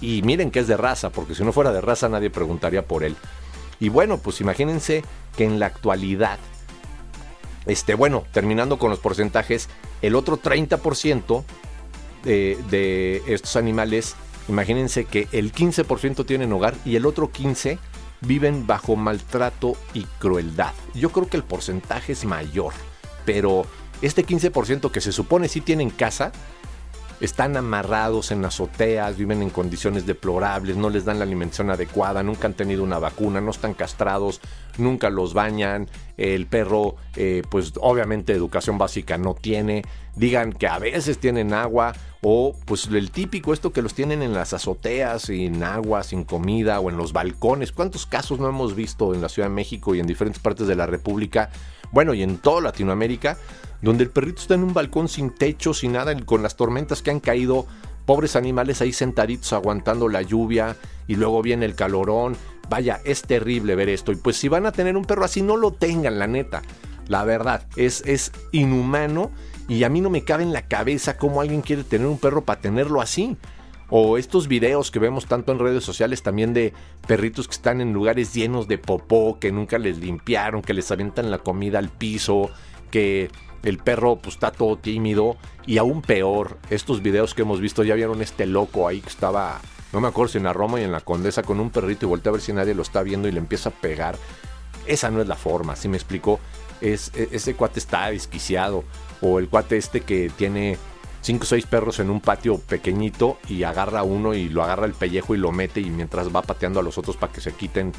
Y 0.00 0.22
miren 0.22 0.50
que 0.50 0.60
es 0.60 0.68
de 0.68 0.76
raza, 0.76 1.10
porque 1.10 1.34
si 1.34 1.42
no 1.42 1.52
fuera 1.52 1.72
de 1.72 1.80
raza 1.80 2.08
nadie 2.08 2.30
preguntaría 2.30 2.86
por 2.86 3.02
él. 3.02 3.16
Y 3.80 3.88
bueno, 3.88 4.18
pues 4.18 4.40
imagínense 4.40 5.02
que 5.36 5.44
en 5.44 5.58
la 5.58 5.66
actualidad 5.66 6.38
este, 7.68 7.94
bueno, 7.94 8.24
terminando 8.32 8.78
con 8.78 8.90
los 8.90 8.98
porcentajes, 8.98 9.68
el 10.02 10.16
otro 10.16 10.40
30% 10.40 11.44
de, 12.24 12.58
de 12.68 13.22
estos 13.28 13.54
animales, 13.54 14.16
imagínense 14.48 15.04
que 15.04 15.28
el 15.30 15.52
15% 15.52 16.26
tienen 16.26 16.52
hogar 16.52 16.74
y 16.84 16.96
el 16.96 17.06
otro 17.06 17.30
15% 17.30 17.78
viven 18.20 18.66
bajo 18.66 18.96
maltrato 18.96 19.76
y 19.94 20.02
crueldad. 20.18 20.72
Yo 20.94 21.10
creo 21.10 21.28
que 21.28 21.36
el 21.36 21.44
porcentaje 21.44 22.12
es 22.12 22.24
mayor, 22.24 22.72
pero 23.24 23.64
este 24.02 24.26
15% 24.26 24.90
que 24.90 25.00
se 25.00 25.12
supone 25.12 25.48
sí 25.48 25.60
tienen 25.60 25.90
casa, 25.90 26.32
están 27.20 27.56
amarrados 27.56 28.30
en 28.30 28.44
azoteas, 28.44 29.16
viven 29.16 29.42
en 29.42 29.50
condiciones 29.50 30.06
deplorables, 30.06 30.76
no 30.76 30.88
les 30.88 31.04
dan 31.04 31.18
la 31.18 31.24
alimentación 31.24 31.70
adecuada, 31.70 32.22
nunca 32.22 32.46
han 32.46 32.54
tenido 32.54 32.84
una 32.84 32.98
vacuna, 32.98 33.40
no 33.40 33.50
están 33.50 33.74
castrados, 33.74 34.40
nunca 34.78 35.10
los 35.10 35.34
bañan, 35.34 35.88
el 36.16 36.46
perro 36.46 36.96
eh, 37.16 37.42
pues 37.48 37.72
obviamente 37.80 38.32
educación 38.32 38.78
básica 38.78 39.18
no 39.18 39.34
tiene, 39.34 39.82
digan 40.16 40.52
que 40.52 40.66
a 40.66 40.78
veces 40.78 41.18
tienen 41.18 41.52
agua 41.52 41.94
o 42.22 42.54
pues 42.64 42.86
el 42.86 43.10
típico 43.10 43.52
esto 43.52 43.72
que 43.72 43.82
los 43.82 43.94
tienen 43.94 44.22
en 44.22 44.32
las 44.32 44.52
azoteas, 44.52 45.22
sin 45.22 45.62
agua, 45.62 46.02
sin 46.02 46.24
comida 46.24 46.80
o 46.80 46.90
en 46.90 46.96
los 46.96 47.12
balcones. 47.12 47.72
¿Cuántos 47.72 48.06
casos 48.06 48.40
no 48.40 48.48
hemos 48.48 48.74
visto 48.74 49.14
en 49.14 49.22
la 49.22 49.28
Ciudad 49.28 49.48
de 49.48 49.54
México 49.54 49.94
y 49.94 50.00
en 50.00 50.06
diferentes 50.06 50.42
partes 50.42 50.66
de 50.66 50.74
la 50.74 50.86
República? 50.86 51.50
Bueno, 51.92 52.14
y 52.14 52.22
en 52.22 52.38
toda 52.38 52.60
Latinoamérica 52.60 53.38
donde 53.80 54.04
el 54.04 54.10
perrito 54.10 54.42
está 54.42 54.54
en 54.54 54.64
un 54.64 54.74
balcón 54.74 55.08
sin 55.08 55.30
techo, 55.30 55.72
sin 55.72 55.92
nada, 55.92 56.14
con 56.24 56.42
las 56.42 56.56
tormentas 56.56 57.02
que 57.02 57.10
han 57.10 57.20
caído, 57.20 57.66
pobres 58.06 58.36
animales 58.36 58.80
ahí 58.80 58.92
sentaditos 58.92 59.52
aguantando 59.52 60.08
la 60.08 60.22
lluvia 60.22 60.76
y 61.06 61.14
luego 61.14 61.42
viene 61.42 61.66
el 61.66 61.74
calorón. 61.74 62.36
Vaya, 62.68 63.00
es 63.04 63.22
terrible 63.22 63.74
ver 63.74 63.88
esto. 63.88 64.12
Y 64.12 64.16
pues 64.16 64.36
si 64.36 64.48
van 64.48 64.66
a 64.66 64.72
tener 64.72 64.96
un 64.96 65.04
perro 65.04 65.24
así, 65.24 65.42
no 65.42 65.56
lo 65.56 65.72
tengan, 65.72 66.18
la 66.18 66.26
neta. 66.26 66.62
La 67.06 67.24
verdad, 67.24 67.66
es, 67.76 68.02
es 68.06 68.32
inhumano 68.52 69.30
y 69.68 69.84
a 69.84 69.88
mí 69.88 70.00
no 70.00 70.10
me 70.10 70.24
cabe 70.24 70.42
en 70.42 70.52
la 70.52 70.68
cabeza 70.68 71.16
cómo 71.16 71.40
alguien 71.40 71.62
quiere 71.62 71.84
tener 71.84 72.06
un 72.06 72.18
perro 72.18 72.44
para 72.44 72.60
tenerlo 72.60 73.00
así. 73.00 73.36
O 73.90 74.18
estos 74.18 74.48
videos 74.48 74.90
que 74.90 74.98
vemos 74.98 75.26
tanto 75.26 75.50
en 75.50 75.58
redes 75.58 75.82
sociales 75.82 76.22
también 76.22 76.52
de 76.52 76.74
perritos 77.06 77.48
que 77.48 77.54
están 77.54 77.80
en 77.80 77.94
lugares 77.94 78.34
llenos 78.34 78.68
de 78.68 78.76
popó, 78.76 79.38
que 79.40 79.50
nunca 79.50 79.78
les 79.78 79.98
limpiaron, 79.98 80.60
que 80.60 80.74
les 80.74 80.90
avientan 80.90 81.30
la 81.30 81.38
comida 81.38 81.78
al 81.78 81.88
piso, 81.88 82.50
que 82.90 83.30
el 83.62 83.78
perro 83.78 84.16
pues 84.16 84.34
está 84.34 84.50
todo 84.50 84.76
tímido 84.76 85.36
y 85.66 85.78
aún 85.78 86.02
peor, 86.02 86.58
estos 86.70 87.02
videos 87.02 87.34
que 87.34 87.42
hemos 87.42 87.60
visto, 87.60 87.82
ya 87.82 87.94
vieron 87.94 88.22
este 88.22 88.46
loco 88.46 88.88
ahí 88.88 89.00
que 89.00 89.08
estaba, 89.08 89.60
no 89.92 90.00
me 90.00 90.08
acuerdo 90.08 90.32
si 90.32 90.38
en 90.38 90.44
la 90.44 90.52
Roma 90.52 90.80
y 90.80 90.84
en 90.84 90.92
la 90.92 91.00
Condesa 91.00 91.42
con 91.42 91.60
un 91.60 91.70
perrito 91.70 92.06
y 92.06 92.08
voltea 92.08 92.30
a 92.30 92.34
ver 92.34 92.42
si 92.42 92.52
nadie 92.52 92.74
lo 92.74 92.82
está 92.82 93.02
viendo 93.02 93.28
y 93.28 93.32
le 93.32 93.38
empieza 93.38 93.70
a 93.70 93.72
pegar. 93.72 94.16
Esa 94.86 95.10
no 95.10 95.20
es 95.20 95.28
la 95.28 95.36
forma, 95.36 95.76
si 95.76 95.88
me 95.88 95.96
explicó, 95.96 96.40
es, 96.80 97.10
e, 97.14 97.28
ese 97.32 97.54
cuate 97.54 97.78
está 97.78 98.10
desquiciado. 98.10 98.84
O 99.20 99.38
el 99.38 99.48
cuate 99.48 99.76
este 99.76 100.02
que 100.02 100.30
tiene 100.36 100.78
cinco 101.22 101.42
o 101.44 101.46
seis 101.46 101.66
perros 101.66 101.98
en 101.98 102.10
un 102.10 102.20
patio 102.20 102.58
pequeñito 102.58 103.38
y 103.48 103.64
agarra 103.64 104.02
uno 104.02 104.34
y 104.34 104.48
lo 104.48 104.62
agarra 104.62 104.86
el 104.86 104.94
pellejo 104.94 105.34
y 105.34 105.38
lo 105.38 105.52
mete 105.52 105.80
y 105.80 105.90
mientras 105.90 106.34
va 106.34 106.42
pateando 106.42 106.80
a 106.80 106.82
los 106.82 106.98
otros 106.98 107.16
para 107.16 107.32
que 107.32 107.40
se 107.40 107.52
quiten 107.52 107.92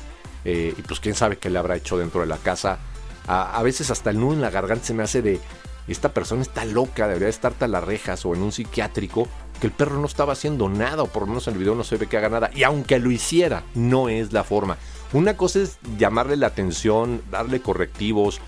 eh, 0.46 0.74
y 0.78 0.82
pues 0.84 1.00
quién 1.00 1.16
sabe 1.16 1.38
qué 1.38 1.50
le 1.50 1.60
habrá 1.60 1.76
hecho 1.76 1.98
dentro 1.98 2.22
de 2.22 2.28
la 2.28 2.38
casa. 2.38 2.80
A, 3.28 3.62
veces 3.62 3.92
hasta 3.92 4.10
el 4.10 4.20
nudo 4.20 4.34
en 4.34 4.42
la 4.42 4.50
garganta 4.50 4.84
se 4.84 4.96
me 4.96 5.04
hace 5.04 5.22
de, 5.22 5.40
esta 5.88 6.14
persona 6.16 6.42
está 6.42 6.66
loca, 6.66 7.08
debería 7.08 7.28
estar 7.28 7.54
a 7.60 7.68
las 7.68 7.84
rejas 7.84 8.26
o 8.26 8.34
en 8.34 8.42
un 8.42 8.52
psiquiátrico, 8.52 9.28
que 9.60 9.68
el 9.68 9.74
perro 9.74 10.00
no 10.00 10.06
estaba 10.06 10.34
haciendo 10.34 10.70
nada, 10.70 11.04
o 11.04 11.08
por 11.08 11.24
lo 11.24 11.28
menos 11.28 11.48
en 11.48 11.54
el 11.54 11.60
video 11.60 11.76
no 11.76 11.84
se 11.84 11.98
ve 11.98 12.08
que 12.08 12.18
haga 12.18 12.30
nada, 12.30 12.52
y 12.54 12.64
aunque 12.64 13.00
lo 13.00 13.12
hiciera, 13.12 13.64
no 13.76 14.10
es 14.10 14.34
la 14.34 14.44
forma. 14.44 14.78
Una 15.14 15.36
cosa 15.38 15.60
es 15.60 15.80
llamarle 15.98 16.38
la 16.38 16.48
atención, 16.48 17.22
darle 17.32 17.62
correctivos, 17.62 18.40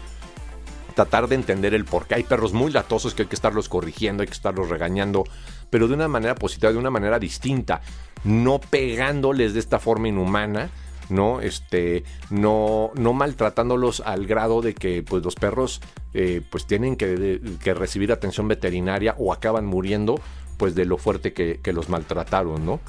tratar 0.96 1.28
de 1.28 1.36
entender 1.36 1.74
el 1.74 1.86
por 1.86 2.06
qué. 2.06 2.16
Hay 2.16 2.24
perros 2.24 2.54
muy 2.54 2.72
latosos 2.72 3.14
que 3.14 3.24
hay 3.24 3.28
que 3.28 3.36
estarlos 3.36 3.70
corrigiendo, 3.70 4.22
hay 4.22 4.28
que 4.28 4.34
estarlos 4.34 4.70
regañando, 4.70 5.24
pero 5.70 5.88
de 5.88 5.94
una 5.94 6.08
manera 6.08 6.36
positiva, 6.36 6.72
de 6.72 6.78
una 6.78 6.92
manera 6.92 7.20
distinta, 7.20 7.82
no 8.24 8.60
pegándoles 8.60 9.54
de 9.54 9.60
esta 9.60 9.80
forma 9.80 10.08
inhumana 10.08 10.70
¿no? 11.12 11.42
Este, 11.42 12.04
no, 12.30 12.92
no 12.96 13.14
maltratándolos 13.14 14.02
al 14.02 14.26
grado 14.26 14.62
de 14.62 14.74
que 14.74 15.04
pues, 15.04 15.24
los 15.24 15.36
perros 15.36 15.82
eh, 16.14 16.42
pues 16.50 16.66
tienen 16.66 16.96
que, 16.96 17.40
recibir 17.74 18.12
atención 18.12 18.48
veterinaria 18.48 19.16
o 19.18 19.34
acaban 19.34 19.66
muriendo 19.66 20.20
pues 20.62 20.76
de 20.76 20.86
lo 20.86 21.00
fuerte 21.00 21.34
que, 21.34 21.74
los 21.74 21.90
maltrataron, 21.90 22.64
¿no? 22.64 22.82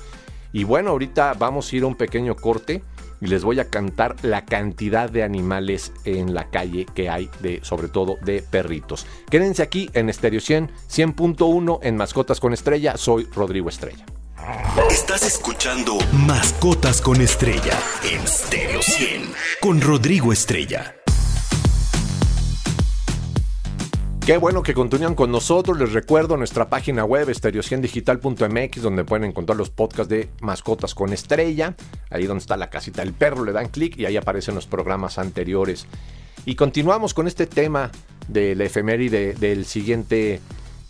Y 0.53 0.65
bueno, 0.65 0.91
ahorita 0.91 1.33
vamos 1.39 1.73
a 1.73 1.77
ir 1.77 1.85
a 1.85 1.87
un 1.87 1.95
pequeño 1.95 2.37
corte 2.37 2.83
y 3.19 3.29
les 3.29 3.45
voy 3.45 3.61
a 3.61 3.71
cantar 3.71 4.15
la 4.21 4.45
cantidad 4.45 5.09
de 5.09 5.23
animales 5.23 5.91
en 6.05 6.35
la 6.35 6.51
calle 6.51 6.85
que 6.85 7.09
hay, 7.09 7.31
de, 7.41 7.61
sobre 7.63 7.89
todo 7.89 8.19
de 8.27 8.43
perritos. 8.43 9.07
Quédense 9.31 9.63
aquí 9.63 9.89
en 9.95 10.13
Stereo 10.13 10.41
100, 10.41 10.71
100.1 10.87 11.79
en 11.83 11.97
Mascotas 11.97 12.41
con 12.41 12.53
Estrella. 12.53 12.99
Soy 12.99 13.27
Rodrigo 13.35 13.71
Estrella. 13.71 14.05
Estás 14.91 15.23
escuchando 15.23 15.97
Mascotas 16.13 17.01
con 17.01 17.23
Estrella 17.23 17.79
en 18.03 18.29
Stereo 18.29 18.83
100 18.83 19.33
con 19.63 19.81
Rodrigo 19.81 20.31
Estrella. 20.31 21.02
Qué 24.25 24.37
bueno 24.37 24.63
que 24.63 24.73
continúan 24.73 25.17
con 25.17 25.33
nosotros. 25.33 25.77
Les 25.77 25.93
recuerdo 25.93 26.37
nuestra 26.37 26.69
página 26.69 27.05
web 27.05 27.29
estereociendigital.mx 27.29 28.81
donde 28.81 29.03
pueden 29.03 29.29
encontrar 29.29 29.59
los 29.59 29.71
podcasts 29.71 30.09
de 30.09 30.29
Mascotas 30.41 30.95
con 30.95 31.13
Estrella. 31.13 31.75
Ahí 32.09 32.27
donde 32.27 32.43
está 32.43 32.57
la 32.57 32.71
casita 32.71 33.03
del 33.03 33.15
perro, 33.15 33.45
le 33.45 33.51
dan 33.51 33.69
clic 33.69 33.99
y 33.99 34.07
ahí 34.07 34.17
aparecen 34.17 34.55
los 34.55 34.69
programas 34.69 35.19
anteriores. 35.19 35.89
Y 36.45 36.55
continuamos 36.55 37.15
con 37.15 37.27
este 37.27 37.49
tema 37.49 37.91
de 38.29 38.55
la 38.55 38.63
efeméride 38.63 39.35
del 39.35 39.65
siguiente 39.65 40.39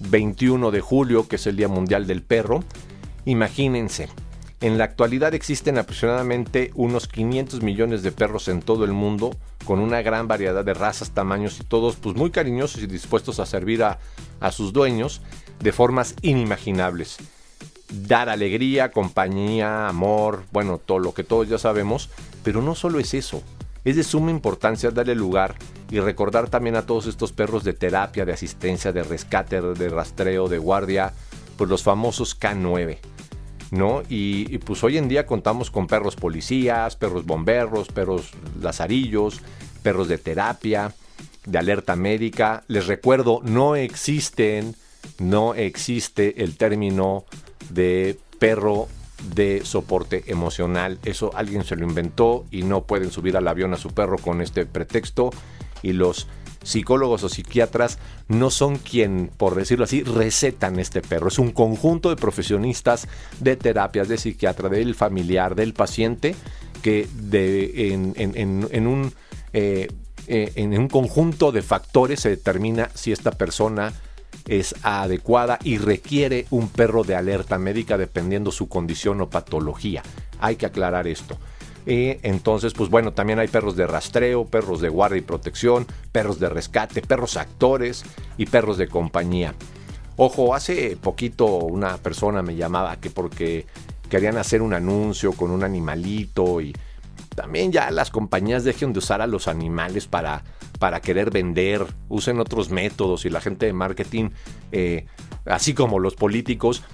21 0.01 0.71
de 0.71 0.81
julio, 0.83 1.27
que 1.27 1.37
es 1.37 1.47
el 1.47 1.57
Día 1.57 1.69
Mundial 1.69 2.07
del 2.07 2.21
Perro. 2.23 2.63
Imagínense, 3.25 4.11
en 4.61 4.77
la 4.77 4.85
actualidad 4.85 5.33
existen 5.33 5.79
aproximadamente 5.79 6.71
unos 6.75 7.09
500 7.09 7.63
millones 7.63 8.03
de 8.03 8.13
perros 8.13 8.49
en 8.49 8.61
todo 8.61 8.85
el 8.85 8.93
mundo, 8.93 9.31
con 9.65 9.79
una 9.79 10.03
gran 10.03 10.29
variedad 10.29 10.65
de 10.65 10.75
razas, 10.75 11.11
tamaños 11.11 11.61
y 11.61 11.65
todos 11.65 11.97
pues 11.97 12.17
muy 12.17 12.31
cariñosos 12.31 12.83
y 12.83 12.87
dispuestos 12.87 13.41
a 13.41 13.47
servir 13.47 13.83
a, 13.83 13.99
a 14.41 14.53
sus 14.53 14.73
dueños 14.73 15.21
de 15.61 15.73
formas 15.73 16.15
inimaginables. 16.23 17.19
Dar 17.91 18.29
alegría, 18.29 18.91
compañía, 18.91 19.89
amor, 19.89 20.45
bueno, 20.53 20.79
todo 20.79 20.99
lo 20.99 21.15
que 21.15 21.25
todos 21.25 21.49
ya 21.49 21.59
sabemos, 21.59 22.11
pero 22.43 22.63
no 22.63 22.75
solo 22.75 22.99
es 22.99 23.15
eso. 23.15 23.43
Es 23.85 23.97
de 23.97 24.05
suma 24.05 24.31
importancia 24.31 24.91
darle 24.91 25.15
lugar 25.15 25.57
y 25.91 26.01
recordar 26.01 26.49
también 26.49 26.77
a 26.77 26.87
todos 26.87 27.07
estos 27.07 27.33
perros 27.33 27.65
de 27.65 27.73
terapia, 27.73 28.25
de 28.25 28.33
asistencia, 28.33 28.93
de 28.93 29.03
rescate, 29.03 29.61
de 29.61 29.89
rastreo, 29.89 30.49
de 30.49 30.59
guardia, 30.59 31.13
pues 31.57 31.69
los 31.69 31.83
famosos 31.83 32.39
K9 32.39 32.99
¿no? 33.73 34.03
Y, 34.11 34.59
pues 34.59 34.85
hoy 34.85 34.99
en 34.99 35.09
día 35.09 35.25
contamos 35.25 35.71
con 35.71 35.87
perros 35.87 36.15
policías, 36.15 36.95
perros 36.95 37.25
bomberos, 37.25 37.89
perros 37.89 38.31
lazarillos, 38.61 39.41
perros 39.83 40.09
de 40.09 40.19
terapia, 40.19 40.95
de 41.47 41.59
alerta 41.59 41.97
médica. 41.97 42.65
Les 42.69 42.87
recuerdo, 42.87 43.41
no 43.43 43.75
existen, 43.75 44.77
no 45.19 45.55
existe 45.55 46.45
el 46.45 46.59
término 46.59 47.25
de 47.71 48.21
perro 48.39 48.89
de 49.35 49.63
soporte 49.65 50.25
emocional. 50.27 50.99
Eso 51.03 51.31
alguien 51.35 51.65
se 51.65 51.75
lo 51.75 51.87
inventó 51.87 52.45
y 52.51 52.65
no 52.65 52.85
pueden 52.85 53.11
subir 53.11 53.39
al 53.39 53.49
avión 53.49 53.73
a 53.73 53.79
su 53.79 53.89
perro 53.89 54.19
con 54.19 54.43
este 54.43 54.67
pretexto. 54.67 55.31
Y 55.83 55.95
los 55.95 56.29
psicólogos 56.63 57.23
o 57.25 57.29
psiquiatras 57.29 57.99
no 58.29 58.51
son 58.51 58.77
quien, 58.77 59.31
por 59.37 59.55
decirlo 59.55 59.85
así, 59.85 60.03
recetan 60.03 60.79
este 60.79 61.03
perro. 61.03 61.29
Es 61.29 61.39
un 61.39 61.51
conjunto 61.51 62.11
de 62.11 62.17
profesionistas 62.17 63.09
de 63.41 63.57
terapias, 63.57 64.09
de 64.09 64.19
psiquiatra, 64.19 64.69
del 64.69 64.95
familiar, 64.95 65.55
del 65.55 65.75
paciente, 65.75 66.35
que 66.83 67.09
en, 67.23 68.87
un, 68.87 69.13
eh, 69.53 69.89
eh, 70.27 70.53
en 70.55 70.79
un 70.79 70.89
conjunto 70.89 71.53
de 71.53 71.63
factores 71.63 72.21
se 72.21 72.31
determina 72.31 72.91
si 72.95 73.13
esta 73.13 73.33
persona 73.33 73.93
es 74.47 74.75
adecuada 74.83 75.59
y 75.63 75.79
requiere 75.79 76.47
un 76.51 76.69
perro 76.69 77.05
de 77.05 77.15
alerta 77.15 77.59
médica 77.59 77.97
dependiendo 77.99 78.51
su 78.51 78.69
condición 78.69 79.21
o 79.21 79.31
patología. 79.31 80.03
Hay 80.41 80.57
que 80.57 80.67
aclarar 80.67 81.07
esto. 81.07 81.39
Y 81.87 82.17
entonces, 82.23 82.75
pues 82.75 82.91
bueno, 82.91 83.13
también 83.13 83.39
hay 83.39 83.49
perros 83.49 83.77
de 83.77 83.87
rastreo, 83.87 84.45
perros 84.47 84.81
de 84.81 84.89
guardia 84.89 85.19
y 85.19 85.23
protección, 85.23 85.87
perros 86.13 86.39
de 86.39 86.49
rescate, 86.49 87.03
perros 87.03 87.37
actores 87.37 88.05
y 88.37 88.47
perros 88.47 88.79
de 88.79 88.89
compañía. 88.89 89.55
Ojo, 90.17 90.55
hace 90.55 90.97
poquito 90.97 91.47
una 91.47 91.97
persona 91.97 92.43
me 92.43 92.55
llamaba 92.55 92.97
que 92.97 93.11
porque 93.11 93.67
querían 94.09 94.37
hacer 94.37 94.63
un 94.63 94.75
anuncio 94.75 95.33
con 95.33 95.51
un 95.51 95.65
animalito 95.65 96.61
y 96.61 96.75
también 97.35 97.73
ya 97.73 97.91
las 97.91 98.11
compañías 98.11 98.63
dejen 98.63 98.93
de 98.93 98.99
usar 98.99 99.23
a 99.23 99.27
los 99.27 99.49
animales 99.49 100.07
para, 100.07 100.45
para 100.79 101.01
querer 101.01 101.31
vender, 101.31 101.87
usen 102.09 102.39
otros 102.39 102.71
métodos 102.71 103.25
y 103.25 103.31
la 103.31 103.41
gente 103.41 103.67
de 103.67 103.73
marketing, 103.73 104.31
eh, 104.71 105.07
así 105.47 105.73
como 105.73 105.99
los 105.99 106.15
políticos, 106.15 106.85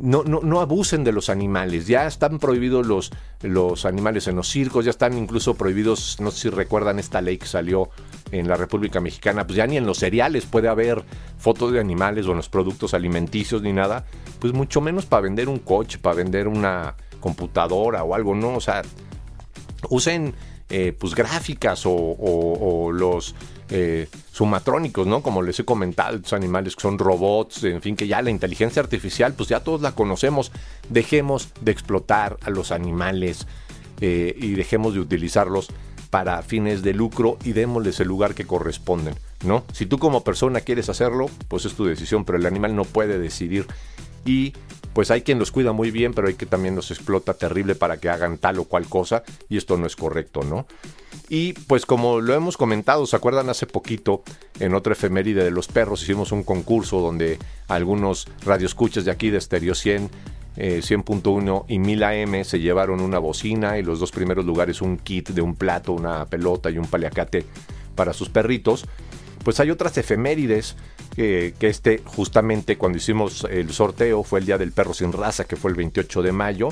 no, 0.00 0.22
no, 0.24 0.40
no, 0.40 0.60
abusen 0.60 1.04
de 1.04 1.12
los 1.12 1.28
animales. 1.28 1.86
Ya 1.86 2.06
están 2.06 2.38
prohibidos 2.38 2.86
los, 2.86 3.10
los 3.42 3.84
animales 3.84 4.28
en 4.28 4.36
los 4.36 4.48
circos, 4.48 4.84
ya 4.84 4.90
están 4.90 5.16
incluso 5.16 5.54
prohibidos, 5.54 6.18
no 6.20 6.30
sé 6.30 6.42
si 6.42 6.50
recuerdan 6.50 6.98
esta 6.98 7.20
ley 7.20 7.38
que 7.38 7.46
salió 7.46 7.90
en 8.30 8.48
la 8.48 8.56
República 8.56 9.00
Mexicana, 9.00 9.46
pues 9.46 9.56
ya 9.56 9.66
ni 9.66 9.76
en 9.76 9.86
los 9.86 9.98
cereales 9.98 10.46
puede 10.46 10.68
haber 10.68 11.04
fotos 11.38 11.72
de 11.72 11.80
animales 11.80 12.26
o 12.26 12.30
en 12.30 12.36
los 12.36 12.48
productos 12.48 12.94
alimenticios 12.94 13.62
ni 13.62 13.72
nada, 13.72 14.04
pues 14.38 14.52
mucho 14.52 14.80
menos 14.80 15.06
para 15.06 15.22
vender 15.22 15.48
un 15.48 15.58
coche, 15.58 15.98
para 15.98 16.16
vender 16.16 16.48
una 16.48 16.94
computadora 17.20 18.04
o 18.04 18.14
algo, 18.14 18.34
¿no? 18.34 18.54
O 18.54 18.60
sea, 18.60 18.82
usen 19.90 20.34
eh, 20.70 20.92
pues 20.98 21.14
gráficas 21.14 21.82
o, 21.86 22.90
los 22.92 23.34
eh, 23.70 24.08
sumatrónicos, 24.32 25.06
¿no? 25.06 25.22
Como 25.22 25.42
les 25.42 25.60
he 25.60 25.64
comentado, 25.64 26.16
estos 26.16 26.32
animales 26.32 26.74
que 26.74 26.82
son 26.82 26.98
robots, 26.98 27.64
en 27.64 27.82
fin, 27.82 27.96
que 27.96 28.06
ya 28.06 28.22
la 28.22 28.30
inteligencia 28.30 28.80
artificial, 28.80 29.34
pues 29.34 29.48
ya 29.48 29.60
todos 29.60 29.82
la 29.82 29.92
conocemos. 29.92 30.52
Dejemos 30.88 31.50
de 31.60 31.72
explotar 31.72 32.38
a 32.42 32.50
los 32.50 32.72
animales 32.72 33.46
eh, 34.00 34.34
y 34.36 34.52
dejemos 34.52 34.94
de 34.94 35.00
utilizarlos 35.00 35.68
para 36.10 36.40
fines 36.42 36.82
de 36.82 36.94
lucro 36.94 37.38
y 37.44 37.52
démosles 37.52 38.00
el 38.00 38.08
lugar 38.08 38.34
que 38.34 38.46
corresponden, 38.46 39.14
¿no? 39.44 39.64
Si 39.72 39.86
tú 39.86 39.98
como 39.98 40.24
persona 40.24 40.60
quieres 40.60 40.88
hacerlo, 40.88 41.26
pues 41.48 41.64
es 41.64 41.74
tu 41.74 41.84
decisión, 41.84 42.24
pero 42.24 42.38
el 42.38 42.46
animal 42.46 42.74
no 42.74 42.84
puede 42.84 43.18
decidir 43.18 43.66
y 44.24 44.54
pues 44.94 45.10
hay 45.10 45.22
quien 45.22 45.38
los 45.38 45.52
cuida 45.52 45.72
muy 45.72 45.90
bien, 45.90 46.14
pero 46.14 46.28
hay 46.28 46.34
que 46.34 46.46
también 46.46 46.74
los 46.74 46.90
explota 46.90 47.34
terrible 47.34 47.74
para 47.74 47.98
que 47.98 48.08
hagan 48.08 48.38
tal 48.38 48.58
o 48.58 48.64
cual 48.64 48.86
cosa 48.88 49.22
y 49.48 49.56
esto 49.56 49.76
no 49.76 49.86
es 49.86 49.96
correcto, 49.96 50.42
¿no? 50.42 50.66
Y 51.28 51.52
pues 51.52 51.84
como 51.84 52.20
lo 52.20 52.34
hemos 52.34 52.56
comentado, 52.56 53.06
¿se 53.06 53.16
acuerdan 53.16 53.50
hace 53.50 53.66
poquito 53.66 54.22
en 54.60 54.74
otra 54.74 54.94
efeméride 54.94 55.44
de 55.44 55.50
los 55.50 55.68
perros 55.68 56.02
hicimos 56.02 56.32
un 56.32 56.42
concurso 56.42 57.00
donde 57.00 57.38
algunos 57.68 58.26
radioescuchas 58.44 59.04
de 59.04 59.10
aquí 59.10 59.30
de 59.30 59.40
Stereo 59.40 59.74
100 59.74 60.10
100.1 60.58 61.60
eh, 61.68 61.74
y 61.74 61.78
1000 61.78 62.02
AM 62.02 62.44
se 62.44 62.58
llevaron 62.58 63.00
una 63.00 63.20
bocina 63.20 63.78
y 63.78 63.82
los 63.84 64.00
dos 64.00 64.10
primeros 64.10 64.44
lugares 64.44 64.82
un 64.82 64.96
kit 64.98 65.28
de 65.28 65.40
un 65.40 65.54
plato, 65.54 65.92
una 65.92 66.26
pelota 66.26 66.68
y 66.68 66.78
un 66.78 66.86
paliacate 66.86 67.44
para 67.94 68.12
sus 68.12 68.28
perritos. 68.28 68.84
Pues 69.44 69.60
hay 69.60 69.70
otras 69.70 69.96
efemérides 69.98 70.76
que 71.14 71.54
este 71.60 72.02
justamente 72.04 72.76
cuando 72.76 72.98
hicimos 72.98 73.46
el 73.50 73.72
sorteo 73.72 74.22
fue 74.22 74.40
el 74.40 74.46
Día 74.46 74.58
del 74.58 74.72
Perro 74.72 74.94
Sin 74.94 75.12
Raza, 75.12 75.44
que 75.44 75.56
fue 75.56 75.70
el 75.70 75.76
28 75.76 76.22
de 76.22 76.32
mayo. 76.32 76.68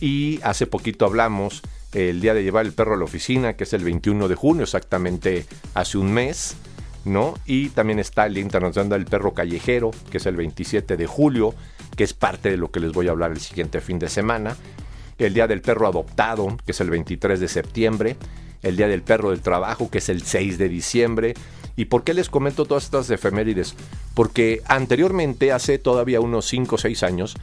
Y 0.00 0.40
hace 0.42 0.66
poquito 0.66 1.04
hablamos 1.04 1.62
el 1.92 2.20
día 2.20 2.34
de 2.34 2.42
llevar 2.42 2.66
el 2.66 2.72
perro 2.72 2.94
a 2.94 2.96
la 2.96 3.04
oficina, 3.04 3.54
que 3.54 3.64
es 3.64 3.72
el 3.72 3.84
21 3.84 4.28
de 4.28 4.34
junio, 4.34 4.64
exactamente 4.64 5.46
hace 5.74 5.98
un 5.98 6.12
mes. 6.12 6.56
¿no? 7.04 7.34
Y 7.46 7.70
también 7.70 7.98
está 7.98 8.26
el 8.26 8.34
Día 8.34 8.42
Internacional 8.42 8.90
del 8.90 9.06
Perro 9.06 9.32
Callejero, 9.32 9.90
que 10.10 10.18
es 10.18 10.26
el 10.26 10.36
27 10.36 10.96
de 10.96 11.06
julio, 11.06 11.54
que 11.96 12.04
es 12.04 12.14
parte 12.14 12.50
de 12.50 12.56
lo 12.56 12.70
que 12.70 12.80
les 12.80 12.92
voy 12.92 13.08
a 13.08 13.12
hablar 13.12 13.30
el 13.30 13.40
siguiente 13.40 13.80
fin 13.80 13.98
de 13.98 14.08
semana. 14.08 14.56
El 15.18 15.34
Día 15.34 15.46
del 15.46 15.62
Perro 15.62 15.86
Adoptado, 15.86 16.56
que 16.64 16.72
es 16.72 16.80
el 16.80 16.90
23 16.90 17.40
de 17.40 17.48
septiembre. 17.48 18.16
El 18.62 18.76
Día 18.76 18.88
del 18.88 19.02
Perro 19.02 19.30
del 19.30 19.40
Trabajo, 19.40 19.90
que 19.90 19.98
es 19.98 20.08
el 20.08 20.22
6 20.22 20.58
de 20.58 20.68
diciembre. 20.68 21.34
¿Y 21.76 21.86
por 21.86 22.04
qué 22.04 22.14
les 22.14 22.28
comento 22.28 22.66
todas 22.66 22.84
estas 22.84 23.10
efemérides? 23.10 23.74
Porque 24.14 24.62
anteriormente, 24.66 25.52
hace 25.52 25.78
todavía 25.78 26.20
unos 26.20 26.46
5 26.46 26.74
o 26.74 26.78
6 26.78 27.02
años, 27.02 27.36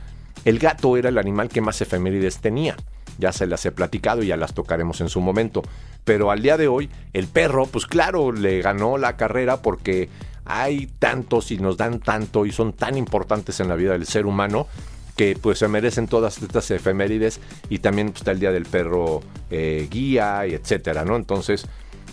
el 0.46 0.60
gato 0.60 0.96
era 0.98 1.10
el 1.10 1.18
animal 1.18 1.50
que 1.50 1.62
más 1.62 1.82
efemérides 1.82 2.40
tenía. 2.40 2.78
Ya 3.18 3.32
se 3.32 3.48
las 3.48 3.66
he 3.66 3.72
platicado 3.72 4.24
y 4.24 4.28
ya 4.28 4.38
las 4.38 4.54
tocaremos 4.54 5.02
en 5.02 5.10
su 5.10 5.22
momento. 5.22 5.64
Pero 6.04 6.32
al 6.32 6.42
día 6.42 6.58
de 6.58 6.68
hoy, 6.68 6.90
el 7.14 7.28
perro, 7.28 7.66
pues 7.66 7.86
claro, 7.86 8.32
le 8.32 8.62
ganó 8.62 8.98
la 8.98 9.18
carrera 9.18 9.62
porque 9.62 10.10
hay 10.46 10.88
tantos 11.00 11.52
y 11.52 11.58
nos 11.58 11.78
dan 11.78 12.00
tanto 12.00 12.46
y 12.46 12.52
son 12.52 12.74
tan 12.74 12.98
importantes 12.98 13.60
en 13.60 13.68
la 13.68 13.76
vida 13.76 13.92
del 13.92 14.06
ser 14.06 14.26
humano 14.26 14.68
que 15.18 15.38
pues 15.42 15.60
se 15.60 15.68
merecen 15.68 16.08
todas 16.08 16.42
estas 16.42 16.70
efemérides 16.72 17.42
y 17.70 17.80
también 17.80 18.10
pues, 18.10 18.22
está 18.22 18.32
el 18.32 18.40
día 18.40 18.52
del 18.52 18.66
perro 18.66 19.22
eh, 19.50 19.88
guía 19.90 20.46
y 20.48 20.54
etcétera, 20.54 21.04
¿no? 21.04 21.16
Entonces, 21.16 21.66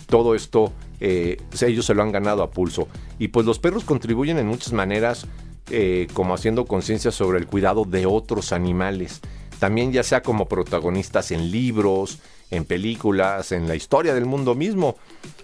todo 0.07 0.35
esto 0.35 0.73
eh, 0.99 1.37
ellos 1.61 1.85
se 1.85 1.93
lo 1.93 2.01
han 2.03 2.11
ganado 2.11 2.43
a 2.43 2.51
pulso. 2.51 2.87
Y 3.19 3.29
pues 3.29 3.45
los 3.45 3.59
perros 3.59 3.83
contribuyen 3.83 4.37
en 4.37 4.47
muchas 4.47 4.73
maneras, 4.73 5.27
eh, 5.69 6.07
como 6.13 6.33
haciendo 6.33 6.65
conciencia 6.65 7.11
sobre 7.11 7.37
el 7.37 7.47
cuidado 7.47 7.85
de 7.85 8.05
otros 8.05 8.51
animales. 8.51 9.21
También 9.59 9.91
ya 9.91 10.03
sea 10.03 10.21
como 10.21 10.47
protagonistas 10.47 11.31
en 11.31 11.51
libros, 11.51 12.19
en 12.51 12.65
películas, 12.65 13.51
en 13.51 13.67
la 13.67 13.75
historia 13.75 14.13
del 14.13 14.25
mundo 14.25 14.55
mismo. 14.55 14.97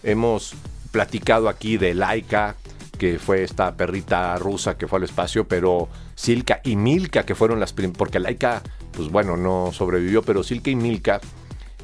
Hemos 0.03 0.53
platicado 0.91 1.49
aquí 1.49 1.77
de 1.77 1.93
Laika, 1.93 2.55
que 2.97 3.17
fue 3.17 3.43
esta 3.43 3.75
perrita 3.75 4.37
rusa 4.37 4.77
que 4.77 4.87
fue 4.87 4.99
al 4.99 5.05
espacio, 5.05 5.47
pero 5.47 5.89
Silka 6.15 6.61
y 6.63 6.75
Milka, 6.75 7.23
que 7.23 7.33
fueron 7.33 7.59
las 7.59 7.73
primeras, 7.73 7.97
porque 7.97 8.19
Laika, 8.19 8.61
pues 8.91 9.09
bueno, 9.09 9.37
no 9.37 9.71
sobrevivió, 9.71 10.21
pero 10.21 10.43
Silka 10.43 10.69
y 10.69 10.75
Milka 10.75 11.19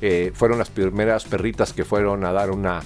eh, 0.02 0.32
fueron 0.34 0.60
las 0.60 0.70
primeras 0.70 1.26
perritas 1.26 1.74
que 1.74 1.86
fueron 1.86 2.24
a 2.24 2.32
dar 2.32 2.52
una 2.52 2.82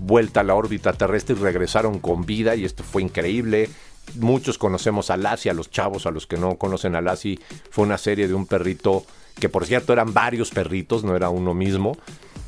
vuelta 0.00 0.40
a 0.40 0.42
la 0.42 0.54
órbita 0.54 0.92
terrestre 0.92 1.36
y 1.38 1.42
regresaron 1.42 2.00
con 2.00 2.26
vida 2.26 2.56
y 2.56 2.64
esto 2.64 2.82
fue 2.82 3.02
increíble. 3.02 3.68
Muchos 4.14 4.56
conocemos 4.58 5.10
a 5.10 5.16
Lassie, 5.16 5.50
a 5.50 5.54
los 5.54 5.70
chavos, 5.70 6.06
a 6.06 6.10
los 6.10 6.26
que 6.26 6.36
no 6.36 6.56
conocen 6.56 6.94
a 6.94 7.00
Lassie, 7.00 7.38
fue 7.70 7.84
una 7.84 7.98
serie 7.98 8.28
de 8.28 8.34
un 8.34 8.46
perrito 8.46 9.04
que 9.38 9.48
por 9.48 9.66
cierto 9.66 9.92
eran 9.92 10.14
varios 10.14 10.50
perritos, 10.50 11.04
no 11.04 11.14
era 11.16 11.28
uno 11.28 11.54
mismo. 11.54 11.96